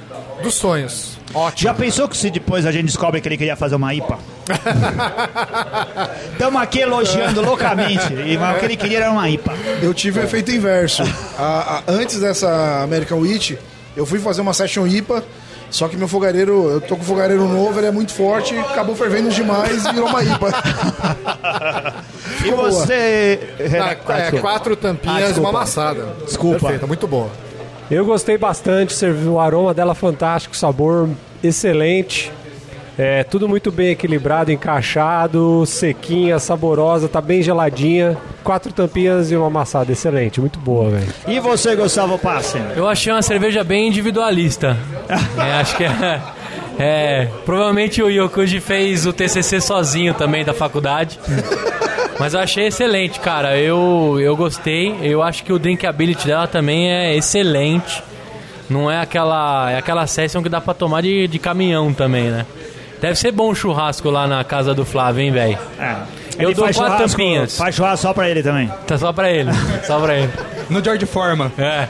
[0.44, 1.18] dos sonhos.
[1.34, 1.64] Ótimo.
[1.70, 4.20] Já pensou que se depois a gente descobre que ele queria fazer uma IPA?
[6.34, 8.14] Estamos aqui elogiando loucamente.
[8.14, 9.54] E mas o que ele queria era uma IPA.
[9.82, 11.04] Eu tive o efeito inverso.
[11.38, 13.54] A- a- antes dessa American Witch,
[13.96, 15.24] eu fui fazer uma Session IPA,
[15.70, 18.96] só que meu fogareiro, eu tô com o fogareiro novo, ele é muito forte, acabou
[18.96, 20.52] fervendo demais e virou uma IPA.
[22.44, 23.40] E você.
[23.60, 24.42] Ah, Renato, é, desculpa.
[24.42, 25.50] quatro Ah, tampinhas e desculpa.
[25.50, 26.08] uma amassada.
[26.26, 26.60] Desculpa.
[26.60, 27.30] Perfeita, muito boa.
[27.92, 31.10] Eu gostei bastante, o aroma dela fantástico, sabor
[31.44, 32.32] excelente.
[32.98, 38.18] É, tudo muito bem equilibrado, encaixado, sequinha, saborosa, tá bem geladinha.
[38.46, 41.14] Quatro tampinhas e uma amassada, excelente, muito boa, velho.
[41.28, 42.62] E você, Gustavo Passen?
[42.78, 44.78] Eu achei uma cerveja bem individualista.
[45.38, 46.22] É, acho que é,
[46.80, 51.20] é, Provavelmente o Yokuji fez o TCC sozinho também da faculdade.
[52.20, 53.58] Mas eu achei excelente, cara.
[53.58, 54.98] Eu, eu gostei.
[55.02, 58.04] Eu acho que o drinkability dela também é excelente.
[58.70, 62.46] Não é aquela, é aquela session que dá pra tomar de, de caminhão também, né?
[63.02, 65.58] Deve ser bom o churrasco lá na casa do Flávio, hein, velho?
[65.80, 65.96] É.
[66.38, 67.58] Eu Ele dou faz quatro tampinhas.
[67.58, 68.72] Faz churrasco só pra ele também.
[68.88, 69.50] Tá só pra ele.
[69.84, 70.30] Só pra ele.
[70.70, 71.52] No George Foreman.
[71.58, 71.88] É.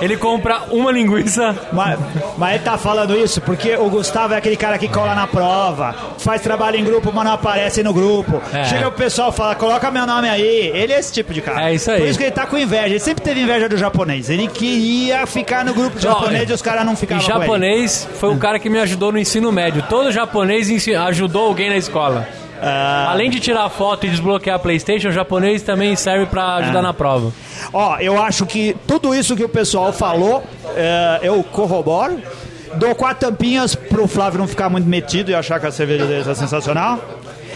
[0.00, 1.54] Ele compra uma linguiça.
[1.72, 1.98] Mas,
[2.36, 5.94] mas ele tá falando isso porque o Gustavo é aquele cara que cola na prova,
[6.18, 8.40] faz trabalho em grupo, mas não aparece no grupo.
[8.52, 8.64] É.
[8.64, 10.70] Chega o pessoal e fala, coloca meu nome aí.
[10.74, 11.70] Ele é esse tipo de cara.
[11.70, 11.98] É isso aí.
[12.00, 12.86] Por isso que ele tá com inveja.
[12.86, 14.28] Ele sempre teve inveja do japonês.
[14.30, 17.32] Ele queria ficar no grupo japonês e os caras não E ficavam ele.
[17.32, 19.82] japonês foi o cara que me ajudou no ensino médio.
[19.88, 22.26] Todo japonês ajudou alguém na escola.
[22.64, 26.78] Ah, Além de tirar foto e desbloquear a Playstation, o japonês também serve pra ajudar
[26.78, 26.82] Ah.
[26.82, 27.32] na prova.
[27.72, 30.44] Ó, eu acho que tudo isso que o pessoal falou,
[30.76, 32.20] é, eu corroboro.
[32.76, 36.34] Dou quatro tampinhas pro Flávio não ficar muito metido e achar que a cerveja é
[36.34, 36.98] sensacional.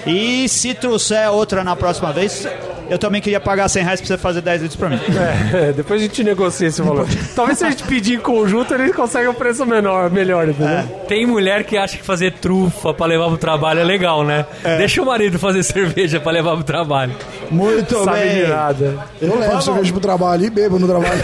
[0.06, 2.46] E se trouxer outra na próxima vez,
[2.90, 5.00] eu também queria pagar 100 reais pra você fazer 10 litros pra mim.
[5.52, 7.06] É, depois a gente negocia esse valor.
[7.34, 10.84] Talvez se a gente pedir em conjunto, ele consegue um preço menor, melhor, entendeu?
[11.08, 14.46] Tem mulher que acha que fazer trufa pra levar pro trabalho é legal, né?
[14.78, 17.12] Deixa o marido fazer cerveja pra levar pro trabalho.
[17.50, 18.48] Muito Sabe bem.
[18.48, 18.98] nada.
[19.20, 21.20] Eu levo cerveja pro trabalho e bebo no trabalho.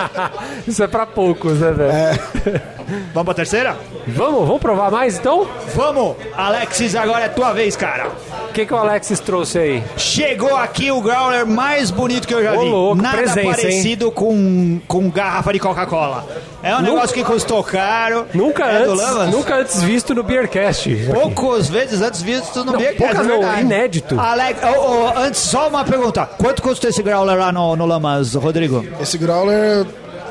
[0.66, 2.62] Isso é pra poucos, né, velho?
[3.12, 3.76] Vamos pra terceira?
[4.06, 5.44] Vamos, vamos provar mais então?
[5.74, 6.14] Vamos!
[6.36, 8.06] Alexis, agora é tua vez, cara.
[8.48, 9.82] O que, que o Alexis trouxe aí?
[9.96, 12.68] Chegou aqui o growler mais bonito que eu já Ô, vi.
[12.70, 16.24] louco, Nada presença, parecido com, com garrafa de Coca-Cola.
[16.62, 18.24] É um negócio que custou caro.
[18.32, 19.30] Nunca é do antes, Lamas.
[19.30, 20.88] nunca antes visto no Beercast.
[21.12, 24.18] Poucas vezes antes visto no Não, Beercast, poucas é não, inédito.
[24.18, 26.26] Alex, ô, ô, antes, só uma pergunta.
[26.36, 28.84] Quanto custa esse growler lá no, no Lamas, Rodrigo?
[29.00, 29.86] Esse growler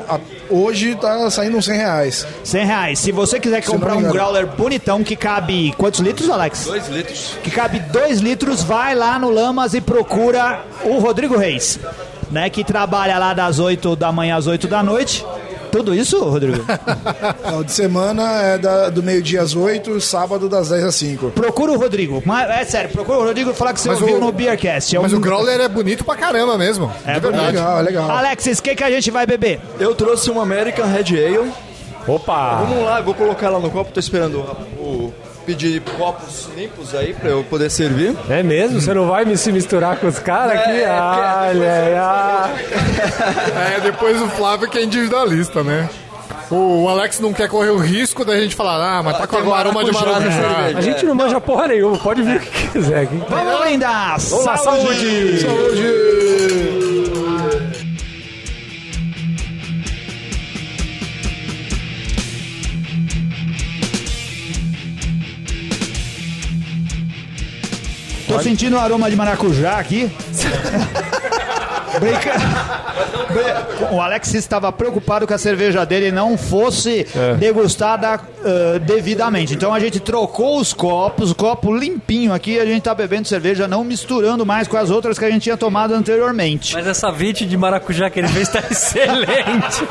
[0.08, 2.26] a- hoje tá saindo uns 100 reais.
[2.44, 2.98] 100 reais.
[3.00, 5.74] Se você quiser comprar um growler bonitão que cabe...
[5.76, 6.64] Quantos litros, Alex?
[6.66, 7.36] Dois litros.
[7.42, 11.80] que cabe 2 litros, vai lá no Lamas e procura o Rodrigo Reis,
[12.30, 15.26] né, que trabalha lá das 8 da manhã às 8 da noite.
[15.76, 16.64] Tudo isso, Rodrigo?
[17.50, 21.30] Não, de semana é da- do meio-dia às 8, sábado das 10 às 5.
[21.30, 22.22] procura o Rodrigo.
[22.24, 24.96] Mas, é sério, procura o Rodrigo e falar que você Mas ouviu o- no Beercast.
[24.96, 26.92] É Mas um- o Growler é bonito pra caramba mesmo.
[27.04, 27.46] É de verdade.
[27.46, 28.10] Legal, é legal.
[28.10, 29.60] Alexis, o que, que a gente vai beber?
[29.78, 31.52] Eu trouxe uma American Red Ale.
[32.08, 32.62] Opa!
[32.64, 34.38] Vamos lá, eu vou colocar lá no copo, tô esperando
[34.78, 35.12] o,
[35.46, 38.16] pedir copos limpos aí pra eu poder servir.
[38.28, 38.80] É mesmo?
[38.80, 40.82] Você não vai me se misturar com os caras É, aqui?
[40.82, 43.76] é, Olha, olha.
[43.76, 45.88] É, depois o Flávio que é individualista, né?
[46.50, 49.46] O, Alex não quer correr o risco da gente falar, ah, mas tá com tem
[49.46, 50.78] o aroma de maracujá cerveja.
[50.78, 53.20] A gente não manja porra nenhuma, pode vir o que quiser aqui.
[53.28, 54.30] Vamos!
[54.30, 55.44] Vamos lá, saúde!
[68.26, 70.10] Tô sentindo o aroma de maracujá aqui.
[72.00, 72.32] Brinca...
[73.90, 77.06] O Alex estava preocupado que a cerveja dele não fosse
[77.38, 79.54] degustada ah, devidamente.
[79.54, 83.68] Então a gente trocou os copos, o copo limpinho aqui, a gente tá bebendo cerveja,
[83.68, 86.74] não misturando mais com as outras que a gente tinha tomado anteriormente.
[86.74, 89.86] Mas essa vite de maracujá que ele fez tá excelente.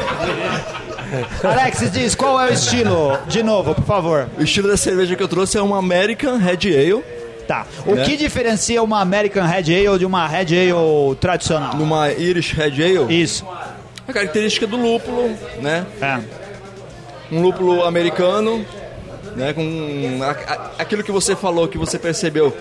[1.43, 3.17] Alex, diz qual é o estilo?
[3.28, 4.28] De novo, por favor.
[4.38, 7.04] O estilo da cerveja que eu trouxe é uma American Red Ale,
[7.47, 7.65] Tá.
[7.86, 8.03] O Né?
[8.05, 11.75] que diferencia uma American Red Ale de uma Red Ale tradicional?
[11.75, 13.21] numa Irish Red Ale.
[13.21, 13.45] Isso.
[14.08, 15.29] A característica do lúpulo,
[15.62, 15.86] né?
[16.01, 16.19] É.
[17.31, 18.65] Um lúpulo americano,
[19.36, 19.53] né?
[19.53, 22.55] Com a- a- aquilo que você falou, que você percebeu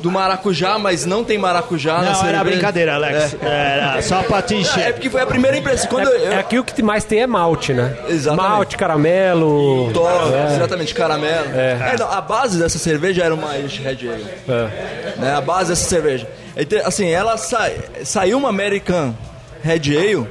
[0.00, 2.28] do maracujá, mas não tem maracujá na Não, cerveja.
[2.36, 3.36] era brincadeira, Alex.
[3.42, 4.92] Era só pra te É encher.
[4.94, 5.88] porque foi a primeira impressão.
[5.88, 7.96] Quando eu, É aqui o que mais tem é malte, né?
[8.08, 8.48] Exatamente.
[8.50, 9.90] Malte, caramelo.
[9.92, 10.06] Tô,
[10.54, 11.46] exatamente, caramelo.
[11.54, 14.26] É, não, a base dessa cerveja era uma Red Ale.
[14.48, 15.14] É.
[15.18, 16.28] Né, a base dessa cerveja.
[16.56, 17.70] Então, Assim, ela sa-
[18.04, 19.14] saiu uma American
[19.62, 20.26] Red Ale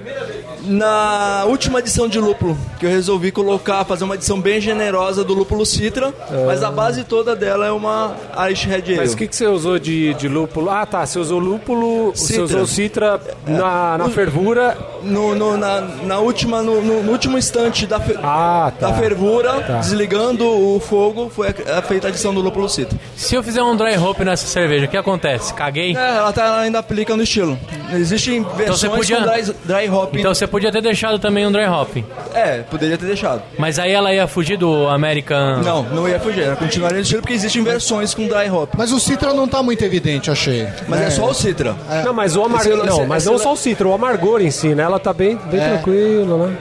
[0.66, 5.34] na última edição de lúpulo, que eu resolvi colocar, fazer uma edição bem generosa do
[5.34, 6.14] lúpulo Citra,
[6.46, 8.16] mas a base toda dela é uma
[8.48, 8.98] Irish Red Ale.
[8.98, 10.70] Mas o que, que você usou de, de lúpulo?
[10.70, 11.06] Ah, tá.
[11.06, 12.44] Você usou lúpulo, você Citra.
[12.44, 14.78] usou citra na, na fervura.
[15.04, 18.88] No, no- na, na última, no, no- no último instante da, fe- Ah, tá.
[18.90, 22.98] da fervura, desligando o fogo, foi a- a feita a adição do lúpulo Citra.
[23.16, 25.54] Se eu fizer um dry hop nessa cerveja, o que acontece?
[25.54, 25.96] Caguei?
[25.96, 27.58] É, ela tá, ainda aplica no estilo.
[27.94, 30.16] Existem versões você podia- com dry, dry hop.
[30.16, 31.98] Então você podia ter deixado também um dry hop.
[32.34, 33.42] É, poderia ter deixado.
[33.58, 35.62] Mas aí ela ia fugir do American.
[35.62, 36.44] Não, não ia fugir.
[36.44, 38.70] Ela continuaria no estilo porque existem versões com dry hop.
[38.78, 40.66] Mas o Citra não tá muito evidente, achei.
[40.88, 41.76] Mas é, só o Citra.
[42.06, 42.78] Não, mas o amargor.
[42.78, 44.84] Esse Não, mas esse não só o citra, o amargor em si, né?
[44.84, 45.68] Ela tá bem, bem É.
[45.70, 46.58] tranquila, né?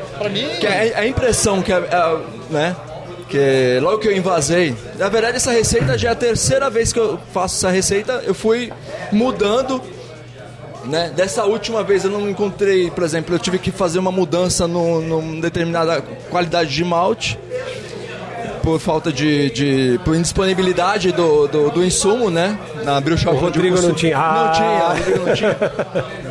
[0.60, 2.18] Que a, a impressão que, a, a-
[2.50, 2.74] né,
[3.28, 6.98] que logo que eu invasei, na verdade essa receita já é a terceira vez que
[6.98, 8.72] eu faço essa receita, eu fui
[9.12, 9.80] mudando,
[10.86, 14.66] né, dessa última vez eu não encontrei, por exemplo, eu tive que fazer uma mudança
[14.66, 17.38] no, numa determinada qualidade de malte,
[18.62, 23.58] por falta de, de por indisponibilidade do, do, do insumo, né, na shop O onde
[23.58, 24.16] eu Rodrigo não tinha.
[24.16, 24.52] Não Ah.
[24.54, 25.56] tinha, Rodrigo não tinha.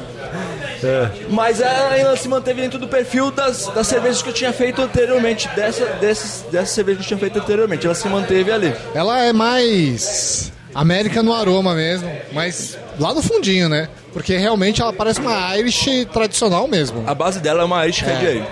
[1.30, 4.82] Mas ela ainda se manteve dentro do perfil das, das cervejas que eu tinha feito
[4.82, 7.86] anteriormente, dessa, dessas, dessa cerveja que eu tinha feito anteriormente.
[7.86, 8.76] Ela se manteve ali.
[8.94, 13.88] Ela é mais América no aroma mesmo, mas lá no fundinho, né?
[14.14, 17.04] Porque realmente ela parece uma Irish tradicional mesmo.
[17.08, 18.44] A base dela é uma Irish Red Ale.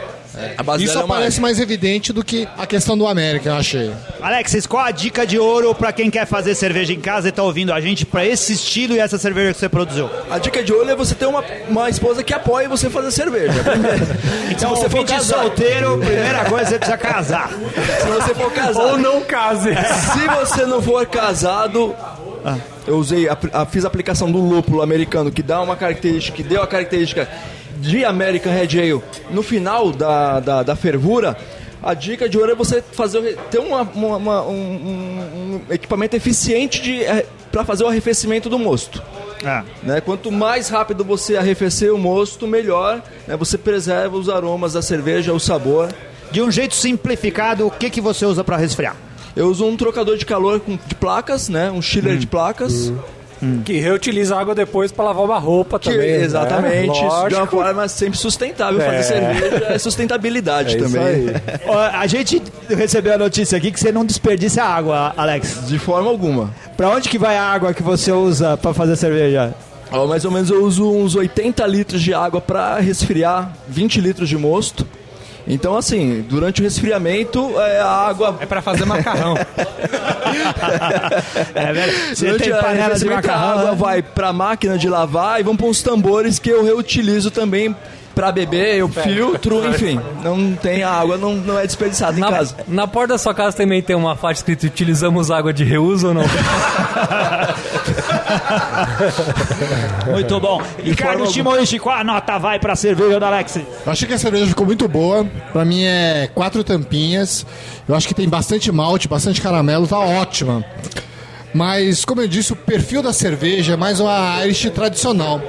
[0.57, 3.49] A base Isso dela é uma aparece mais evidente do que a questão do América,
[3.49, 3.91] eu achei.
[4.21, 7.43] Alexis, qual a dica de ouro pra quem quer fazer cerveja em casa e tá
[7.43, 10.09] ouvindo a gente pra esse estilo e essa cerveja que você produziu?
[10.29, 13.53] A dica de olho é você ter uma, uma esposa que apoie você fazer cerveja.
[14.51, 17.49] Então, se você for casar, solteiro, primeira coisa, você precisa casar.
[17.49, 19.69] se você for casar, Ou não case.
[19.69, 21.95] se você não for casado,
[22.87, 26.43] eu usei, a, a- fiz a aplicação do lúpulo americano que dá uma característica, que
[26.43, 27.27] deu a característica
[27.77, 29.01] de American Red Ale
[29.31, 31.37] no final da, da, da fervura.
[31.83, 36.79] A dica de ouro é você fazer, ter uma, uma- uma- um, um- equipamento eficiente
[36.81, 36.99] de,
[37.51, 39.01] para fazer o arrefecimento do mosto.
[39.43, 39.63] É.
[39.81, 39.99] Né?
[40.01, 43.01] Quanto mais rápido você arrefecer o mosto, melhor.
[43.27, 43.35] né?
[43.35, 45.89] Você preserva os aromas da cerveja, o sabor.
[46.31, 48.95] De um jeito simplificado, o que, que você usa pra resfriar?
[49.35, 51.71] Eu uso um trocador de calor com, de placas, né?
[51.71, 52.91] um chiller de placas.
[53.65, 56.11] Que reutiliza água depois pra lavar uma roupa Que, também.
[56.19, 56.23] né?
[56.25, 58.79] exatamente, de uma forma sempre sustentável.
[58.79, 59.01] Fazer É.
[59.03, 61.25] cerveja é sustentabilidade É isso também.
[61.91, 62.39] a gente
[62.69, 65.65] recebeu a notícia aqui que você não desperdiça água, Alex.
[65.67, 66.51] De forma alguma.
[66.77, 69.55] Pra onde que vai a água que você usa pra fazer cerveja?
[69.91, 74.29] Ó, mais ou menos eu uso uns 80 litros de água para resfriar 20 litros
[74.29, 74.85] de mosto.
[75.47, 79.35] Então, assim, durante o resfriamento, é, a água É pra fazer macarrão.
[81.53, 82.15] É, velho.
[82.15, 83.77] Você Durante tem panela de arrefecimento, a macarrão, água né?
[83.77, 87.75] vai para a máquina de lavar e vão para uns tambores que eu reutilizo também
[88.13, 89.99] pra beber, eu filtro, enfim.
[90.23, 92.55] Não tem a água, não, não é desperdiçada em Na, casa.
[92.67, 96.13] na porta da sua casa também tem uma faixa escrita utilizamos água de reuso ou
[96.13, 96.23] não?
[100.11, 100.61] Muito bom.
[100.83, 103.55] Ricardo Shimoishi, qual a nota vai pra cerveja do Alex?
[103.57, 105.25] Eu achei que a cerveja ficou muito boa.
[105.51, 107.45] Pra mim é quatro tampinhas.
[107.87, 110.63] Eu acho que tem bastante malte, bastante caramelo, tá ótima.
[111.53, 115.41] Mas, como eu disse, o perfil da cerveja é mais uma Irish tradicional.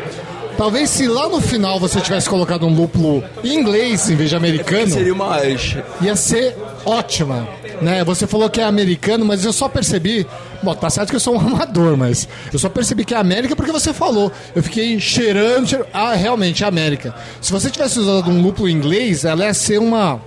[0.56, 4.90] Talvez se lá no final você tivesse colocado um lúpulo inglês em vez de americano,
[4.90, 5.78] Seria uma Irish.
[6.00, 7.48] ia ser ótima.
[7.80, 8.04] Né?
[8.04, 10.26] Você falou que é americano, mas eu só percebi.
[10.62, 13.56] Bom, tá certo que eu sou um amador, mas eu só percebi que é América
[13.56, 14.30] porque você falou.
[14.54, 15.66] Eu fiquei cheirando.
[15.66, 17.14] cheirando ah, realmente, é América.
[17.40, 20.20] Se você tivesse usado um lúpulo inglês, ela ia ser uma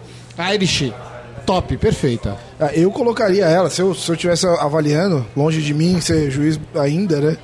[0.53, 0.91] Irish
[1.45, 2.35] top, perfeita.
[2.59, 6.59] Ah, Eu colocaria ela, se eu, se eu tivesse avaliando, longe de mim ser juiz
[6.75, 7.37] ainda, né?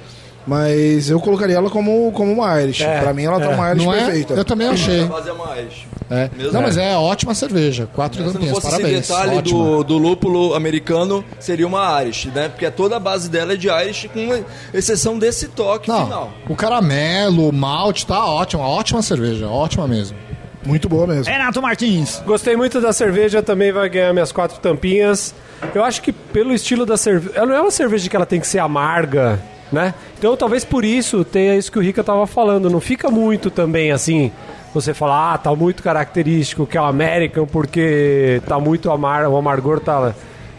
[0.45, 2.83] Mas eu colocaria ela como, como uma Irish.
[2.83, 3.97] pra mim ela tá uma Irish Não é?
[4.05, 4.33] perfeita.
[4.33, 5.07] Eu também achei.
[5.07, 5.87] Fazer uma Irish.
[6.09, 6.29] É.
[6.35, 6.51] Mesmo?
[6.51, 7.87] Não, mas é ótima cerveja.
[7.93, 8.99] Quatro Se não tampinhas, fosse parabéns.
[8.99, 9.59] esse detalhe ótima.
[9.63, 12.49] do, do lúpulo americano, seria uma Irish, né?
[12.49, 16.33] Porque toda a base dela é de Irish, com exceção desse toque Não, final.
[16.49, 18.67] o caramelo, o malte, tá ótima.
[18.67, 20.17] Ótima cerveja, ótima mesmo.
[20.65, 21.31] Muito boa mesmo.
[21.31, 22.21] Renato Martins.
[22.25, 25.33] Gostei muito da cerveja, também vai ganhar minhas quatro tampinhas.
[25.73, 27.31] Eu acho que pelo estilo da cerveja.
[27.35, 29.39] Ela não é uma cerveja que ela tem que ser amarga,
[29.71, 29.93] né?
[30.17, 32.69] Então talvez por isso tenha isso que o Rica tava falando.
[32.69, 34.31] Não fica muito também assim.
[34.73, 39.35] Você fala, ah, tá muito característico que é o American porque tá muito amar, o
[39.35, 40.13] amargor tá,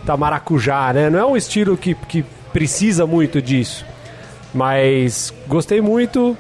[0.05, 1.09] tá maracujá, né?
[1.09, 2.23] Não é um estilo que, que
[2.53, 3.85] precisa muito disso.
[4.55, 6.37] Mas gostei muito.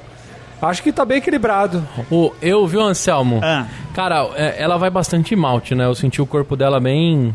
[0.60, 1.82] Acho que tá bem equilibrado.
[2.10, 3.40] O, eu vi o Anselmo.
[3.42, 3.66] Ah.
[3.94, 5.86] Cara, é- ela vai bastante malte, né?
[5.86, 7.34] Eu senti o corpo dela bem.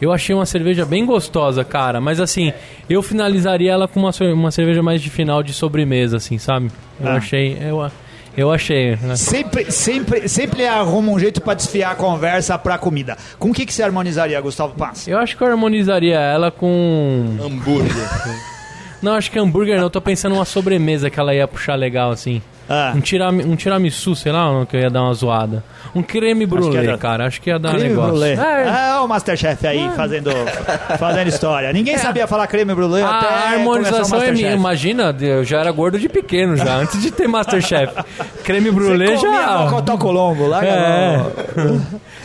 [0.00, 2.00] Eu achei uma cerveja bem gostosa, cara.
[2.00, 2.52] Mas assim,
[2.88, 6.70] eu finalizaria ela com uma, uma cerveja mais de final de sobremesa, assim, sabe?
[7.00, 7.14] Eu Ah.
[7.16, 7.58] achei.
[7.60, 7.90] Eu,
[8.36, 8.96] eu achei.
[8.96, 9.16] né?
[9.16, 13.16] Sempre, sempre, sempre arruma um jeito pra desfiar a conversa pra comida.
[13.38, 15.06] Com o que, que você harmonizaria, Gustavo Paz?
[15.06, 17.36] Eu acho que eu harmonizaria ela com.
[17.42, 17.92] Hambúrguer.
[19.02, 19.84] Não, acho que hambúrguer não.
[19.84, 22.40] Eu tô pensando numa sobremesa que ela ia puxar legal, assim.
[22.68, 22.92] Ah.
[22.94, 25.64] Um, tirami, um tiramisu, sei lá, que eu ia dar uma zoada.
[25.94, 27.26] Um creme brulee, dar- cara.
[27.26, 28.10] Acho que ia dar um Creme negócio.
[28.12, 28.32] brulee.
[28.34, 30.30] É, Ah, o Masterchef aí fazendo,
[30.98, 31.72] fazendo história.
[31.72, 34.52] Ninguém sabia falar creme brulee até A começar o harmonização é minha.
[34.52, 37.92] Imagina, eu já era gordo de pequeno já, antes de ter Masterchef.
[38.44, 39.58] Creme brulee Você já.
[39.62, 41.20] Mocotó Colombo, lá É.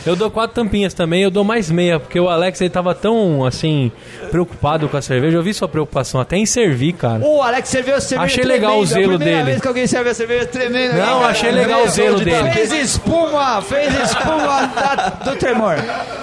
[0.04, 3.44] Eu dou quatro tampinhas também, eu dou mais meia, porque o Alex ele tava tão
[3.44, 3.90] assim,
[4.30, 5.36] preocupado com a cerveja.
[5.38, 7.24] Eu vi sua preocupação até em servir, cara.
[7.24, 10.10] O Alex serviu a cerveja Achei legal o zelo a primeira vez que alguém serve
[10.10, 10.94] a cerveja tremenda.
[10.94, 12.50] Não, achei legal o zelo dele.
[12.50, 15.76] Fez espuma, fez espuma da- do tremor.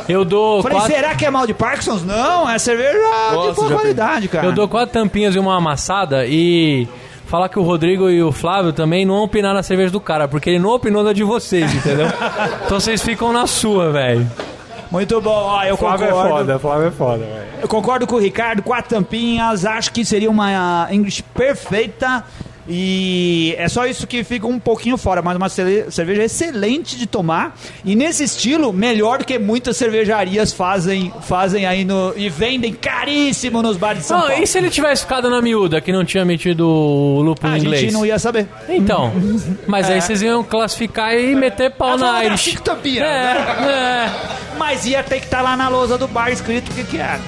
[0.07, 0.93] Eu dou Falei, quatro.
[0.95, 2.03] será que é mal de Parkinson's?
[2.03, 4.45] Não, é cerveja de Nossa, boa já qualidade, cara.
[4.45, 6.87] Eu dou quatro tampinhas e uma amassada e
[7.25, 10.51] falar que o Rodrigo e o Flávio também não opinar na cerveja do cara, porque
[10.51, 12.07] ele não opinou na de vocês, entendeu?
[12.65, 14.29] então vocês ficam na sua, velho.
[14.91, 16.29] Muito bom, ó, eu Flávio é concordo.
[16.35, 17.43] foda, Flávio é foda, velho.
[17.63, 22.23] Eu concordo com o Ricardo, quatro tampinhas, acho que seria uma English perfeita.
[22.67, 27.57] E é só isso que fica um pouquinho fora, mas uma cerveja excelente de tomar.
[27.83, 32.13] E nesse estilo, melhor do que muitas cervejarias fazem, fazem aí no.
[32.15, 34.43] e vendem caríssimo nos bares de São Não, Paulo.
[34.43, 37.81] e se ele tivesse ficado na miúda, que não tinha metido o lúpulo A inglês?
[37.81, 38.47] gente não ia saber.
[38.69, 39.11] Então,
[39.67, 42.55] mas aí vocês iam classificar e meter pau na Irish.
[42.97, 44.09] É, né?
[44.53, 44.57] é.
[44.57, 47.19] Mas ia ter que estar lá na lousa do bar escrito o que, que era.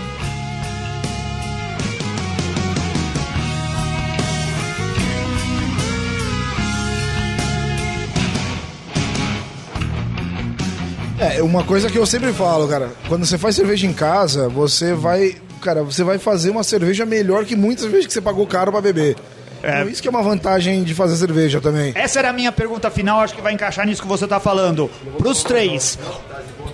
[11.33, 14.93] É, uma coisa que eu sempre falo, cara, quando você faz cerveja em casa, você
[14.93, 18.71] vai, cara, você vai fazer uma cerveja melhor que muitas vezes que você pagou caro
[18.71, 19.15] pra beber.
[19.59, 21.91] Então, isso que é uma vantagem de fazer cerveja também.
[21.95, 24.89] Essa era a minha pergunta final, acho que vai encaixar nisso que você tá falando.
[25.17, 25.97] Pros três,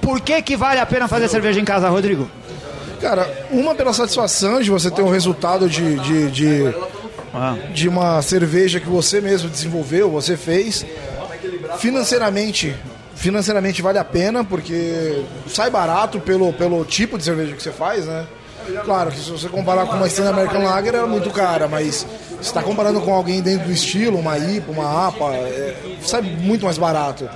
[0.01, 2.29] por que que vale a pena fazer cerveja em casa, Rodrigo?
[2.99, 6.75] Cara, uma pela satisfação de você ter um resultado de, de, de,
[7.73, 10.85] de uma cerveja que você mesmo desenvolveu, você fez.
[11.79, 12.75] Financeiramente,
[13.15, 18.05] financeiramente vale a pena, porque sai barato pelo, pelo tipo de cerveja que você faz,
[18.05, 18.25] né?
[18.85, 22.07] Claro que se você comparar com uma Standard American Lager é muito cara, mas se
[22.41, 26.77] está comparando com alguém dentro do estilo, uma IPA, uma APA, é, sai muito mais
[26.77, 27.27] barato.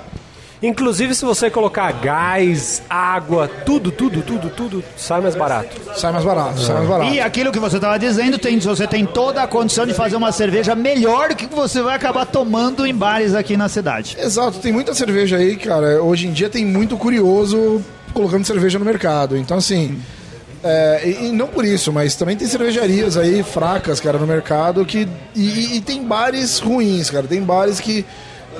[0.62, 5.76] Inclusive, se você colocar gás, água, tudo, tudo, tudo, tudo, sai mais barato.
[5.94, 7.12] Sai mais barato, sai mais barato.
[7.12, 10.32] E aquilo que você estava dizendo, tem, você tem toda a condição de fazer uma
[10.32, 14.16] cerveja melhor do que você vai acabar tomando em bares aqui na cidade.
[14.18, 16.02] Exato, tem muita cerveja aí, cara.
[16.02, 17.82] Hoje em dia tem muito curioso
[18.14, 19.36] colocando cerveja no mercado.
[19.36, 20.00] Então, assim.
[20.64, 24.86] é, e, e não por isso, mas também tem cervejarias aí fracas, cara, no mercado
[24.86, 25.06] que.
[25.34, 27.26] E, e- e tem bares ruins, cara.
[27.26, 28.06] Tem bares que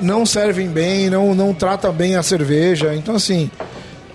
[0.01, 2.93] não servem bem, não, não tratam bem a cerveja.
[2.95, 3.49] Então, assim,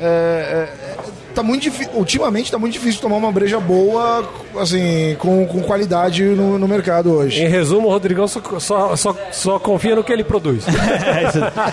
[0.01, 0.97] é, é,
[1.33, 4.29] tá muito ultimamente tá muito difícil tomar uma breja boa,
[4.59, 7.43] assim, com, com qualidade no, no mercado hoje.
[7.43, 10.65] Em resumo, o Rodrigão só, só, só, só confia no que ele produz.
[11.13, 11.25] É.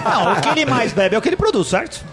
[0.10, 2.04] Não, o que ele mais bebe é o que ele produz, certo?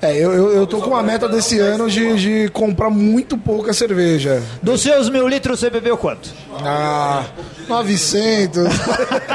[0.00, 3.72] É, eu, eu, eu tô com uma meta desse ano de, de comprar muito pouca
[3.72, 4.40] cerveja.
[4.62, 6.32] Dos seus mil litros, você bebeu quanto?
[6.54, 7.24] Ah,
[7.68, 8.68] 900.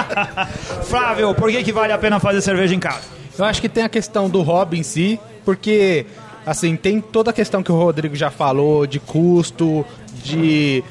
[0.88, 3.03] Flávio, por que, que vale a pena fazer cerveja em casa?
[3.38, 6.05] Eu acho que tem a questão do hobby em si, porque
[6.45, 9.86] assim, tem toda a questão que o Rodrigo já falou de custo,
[10.24, 10.82] de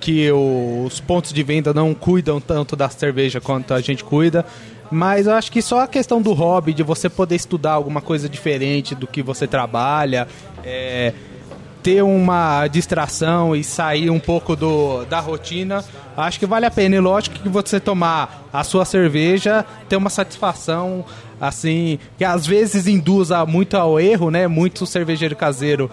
[0.00, 4.44] que os pontos de venda não cuidam tanto da cerveja quanto a gente cuida.
[4.90, 8.28] Mas eu acho que só a questão do hobby, de você poder estudar alguma coisa
[8.28, 10.26] diferente do que você trabalha,
[10.64, 11.12] é,
[11.82, 15.84] ter uma distração e sair um pouco do, da rotina,
[16.16, 16.96] acho que vale a pena.
[16.96, 21.04] E lógico que você tomar a sua cerveja, ter uma satisfação,
[21.40, 24.46] assim, que às vezes induz muito ao erro, né?
[24.46, 25.90] Muito cervejeiro caseiro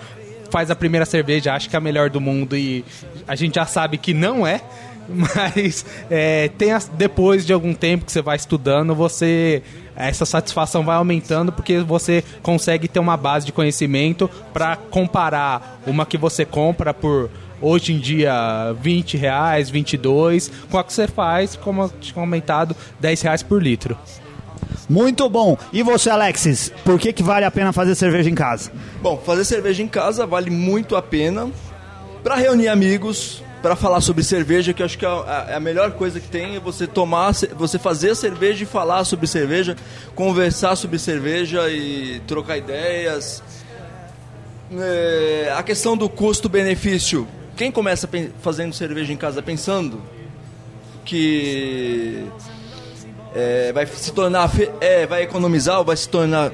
[0.50, 2.84] faz a primeira cerveja, acha que é a melhor do mundo e
[3.28, 4.62] a gente já sabe que não é.
[5.36, 9.62] Mas é, tem as- depois de algum tempo que você vai estudando, você
[9.96, 16.06] essa satisfação vai aumentando porque você consegue ter uma base de conhecimento para comparar uma
[16.06, 21.56] que você compra por hoje em dia 20 reais, 22, com a que você faz,
[21.56, 23.98] como eu tinha comentado, 10 reais por litro.
[24.90, 25.58] Muito bom.
[25.74, 28.72] E você, Alexis, por que, que vale a pena fazer cerveja em casa?
[29.02, 31.50] Bom, fazer cerveja em casa vale muito a pena
[32.24, 35.92] para reunir amigos, para falar sobre cerveja, que acho que é a, é a melhor
[35.92, 39.76] coisa que tem é você tomar, você fazer cerveja e falar sobre cerveja,
[40.16, 43.44] conversar sobre cerveja e trocar ideias.
[44.72, 47.28] É, a questão do custo-benefício.
[47.58, 48.10] Quem começa
[48.42, 50.02] fazendo cerveja em casa pensando
[51.04, 52.24] que
[53.36, 54.50] é, vai se tornar
[54.80, 56.54] é, vai economizar ou vai se tornar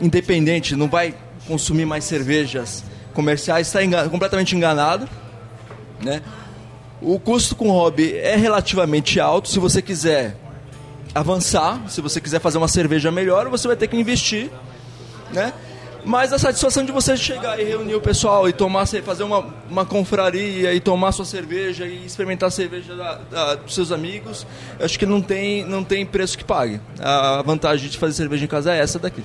[0.00, 1.12] independente, não vai
[1.48, 5.08] consumir mais cervejas comerciais, está enga- completamente enganado,
[6.00, 6.22] né?
[7.02, 9.48] O custo com hobby é relativamente alto.
[9.48, 10.36] Se você quiser
[11.14, 14.50] avançar, se você quiser fazer uma cerveja melhor, você vai ter que investir,
[15.32, 15.52] né?
[16.04, 19.84] Mas a satisfação de você chegar e reunir o pessoal e tomar, fazer uma, uma
[19.86, 24.44] confraria e tomar sua cerveja e experimentar a cerveja da- da- dos seus amigos,
[24.80, 26.80] eu acho que não tem, não tem preço que pague.
[26.98, 29.22] A vantagem de fazer cerveja em casa é essa daqui.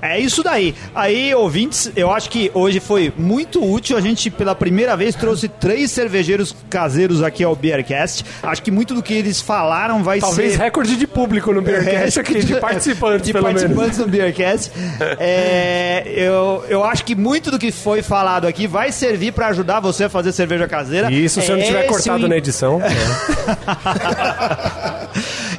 [0.00, 0.74] É isso daí.
[0.94, 3.96] Aí, ouvintes, eu acho que hoje foi muito útil.
[3.96, 8.24] A gente, pela primeira vez, trouxe três cervejeiros caseiros aqui ao Beercast.
[8.42, 10.58] Acho que muito do que eles falaram vai Talvez ser.
[10.58, 14.00] recorde de público no Beercast aqui, de participantes, de pelo participantes menos.
[14.06, 14.70] do Beercast.
[15.18, 19.80] É, eu, eu acho que muito do que foi falado aqui vai servir para ajudar
[19.80, 21.12] você a fazer cerveja caseira.
[21.12, 22.80] Isso se eu não tiver cortado na edição.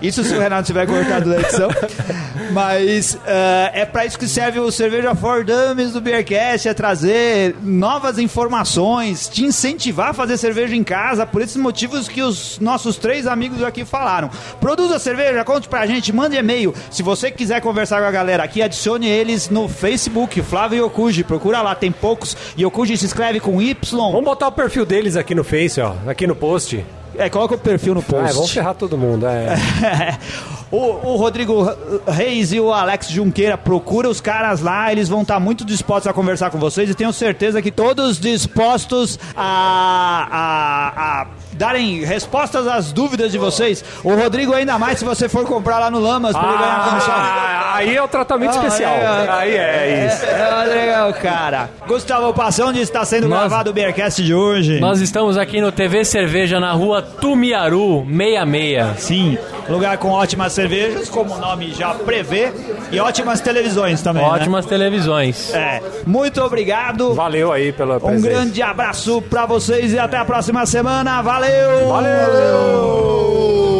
[0.02, 1.70] Isso se o Renato tiver cortado na edição.
[2.52, 7.56] Mas eh, é pra isso que serve o Cerveja for Dummies do Beercast, é trazer
[7.62, 12.98] novas informações, te incentivar a fazer cerveja em casa, por esses motivos que os nossos
[12.98, 14.30] três amigos aqui falaram.
[14.60, 16.74] Produza cerveja, conte pra gente, mande e-mail.
[16.90, 21.62] Se você quiser conversar com a galera aqui, adicione eles no Facebook, Flávio Yokuji, procura
[21.62, 22.36] lá, tem poucos.
[22.58, 24.12] Yokuji se escreve com Y.
[24.12, 25.94] Vamos botar o perfil deles aqui no Face, ó.
[26.08, 26.84] Aqui no post.
[27.18, 28.34] É, coloca o perfil no Ah, post.
[28.36, 29.26] vamos ferrar todo mundo.
[29.28, 29.58] É.
[30.72, 31.66] o, o Rodrigo
[32.08, 36.14] Reis e o Alex Junqueira, procura os caras lá, eles vão estar muito dispostos a
[36.14, 41.28] conversar com vocês e tenho certeza que todos dispostos a, a, a
[41.60, 43.84] darem respostas às dúvidas de vocês.
[44.04, 47.14] O Rodrigo ainda mais se você for comprar lá no Lamas pra ele ganhar comissão.
[47.14, 48.94] Ah, aí é o tratamento Ah, especial.
[48.94, 50.26] é, Aí é isso.
[50.26, 51.70] É, legal, cara.
[51.86, 54.80] Gustavo Passa, onde está sendo Nós- gravado o Beercast de hoje?
[54.80, 59.00] Nós estamos aqui no TV Cerveja na rua Tumiaru 66.
[59.04, 59.38] Sim,
[59.68, 62.54] lugar com ótimas cervejas, como o nome já prevê,
[62.92, 64.24] e ótimas televisões também.
[64.24, 64.30] né?
[64.30, 65.54] Ótimas televisões.
[65.54, 67.14] É, muito obrigado.
[67.14, 68.30] Valeu aí pela Um presença.
[68.30, 71.22] grande abraço pra vocês e até a próxima semana.
[71.50, 71.88] Valeu!
[71.88, 73.79] Valeu!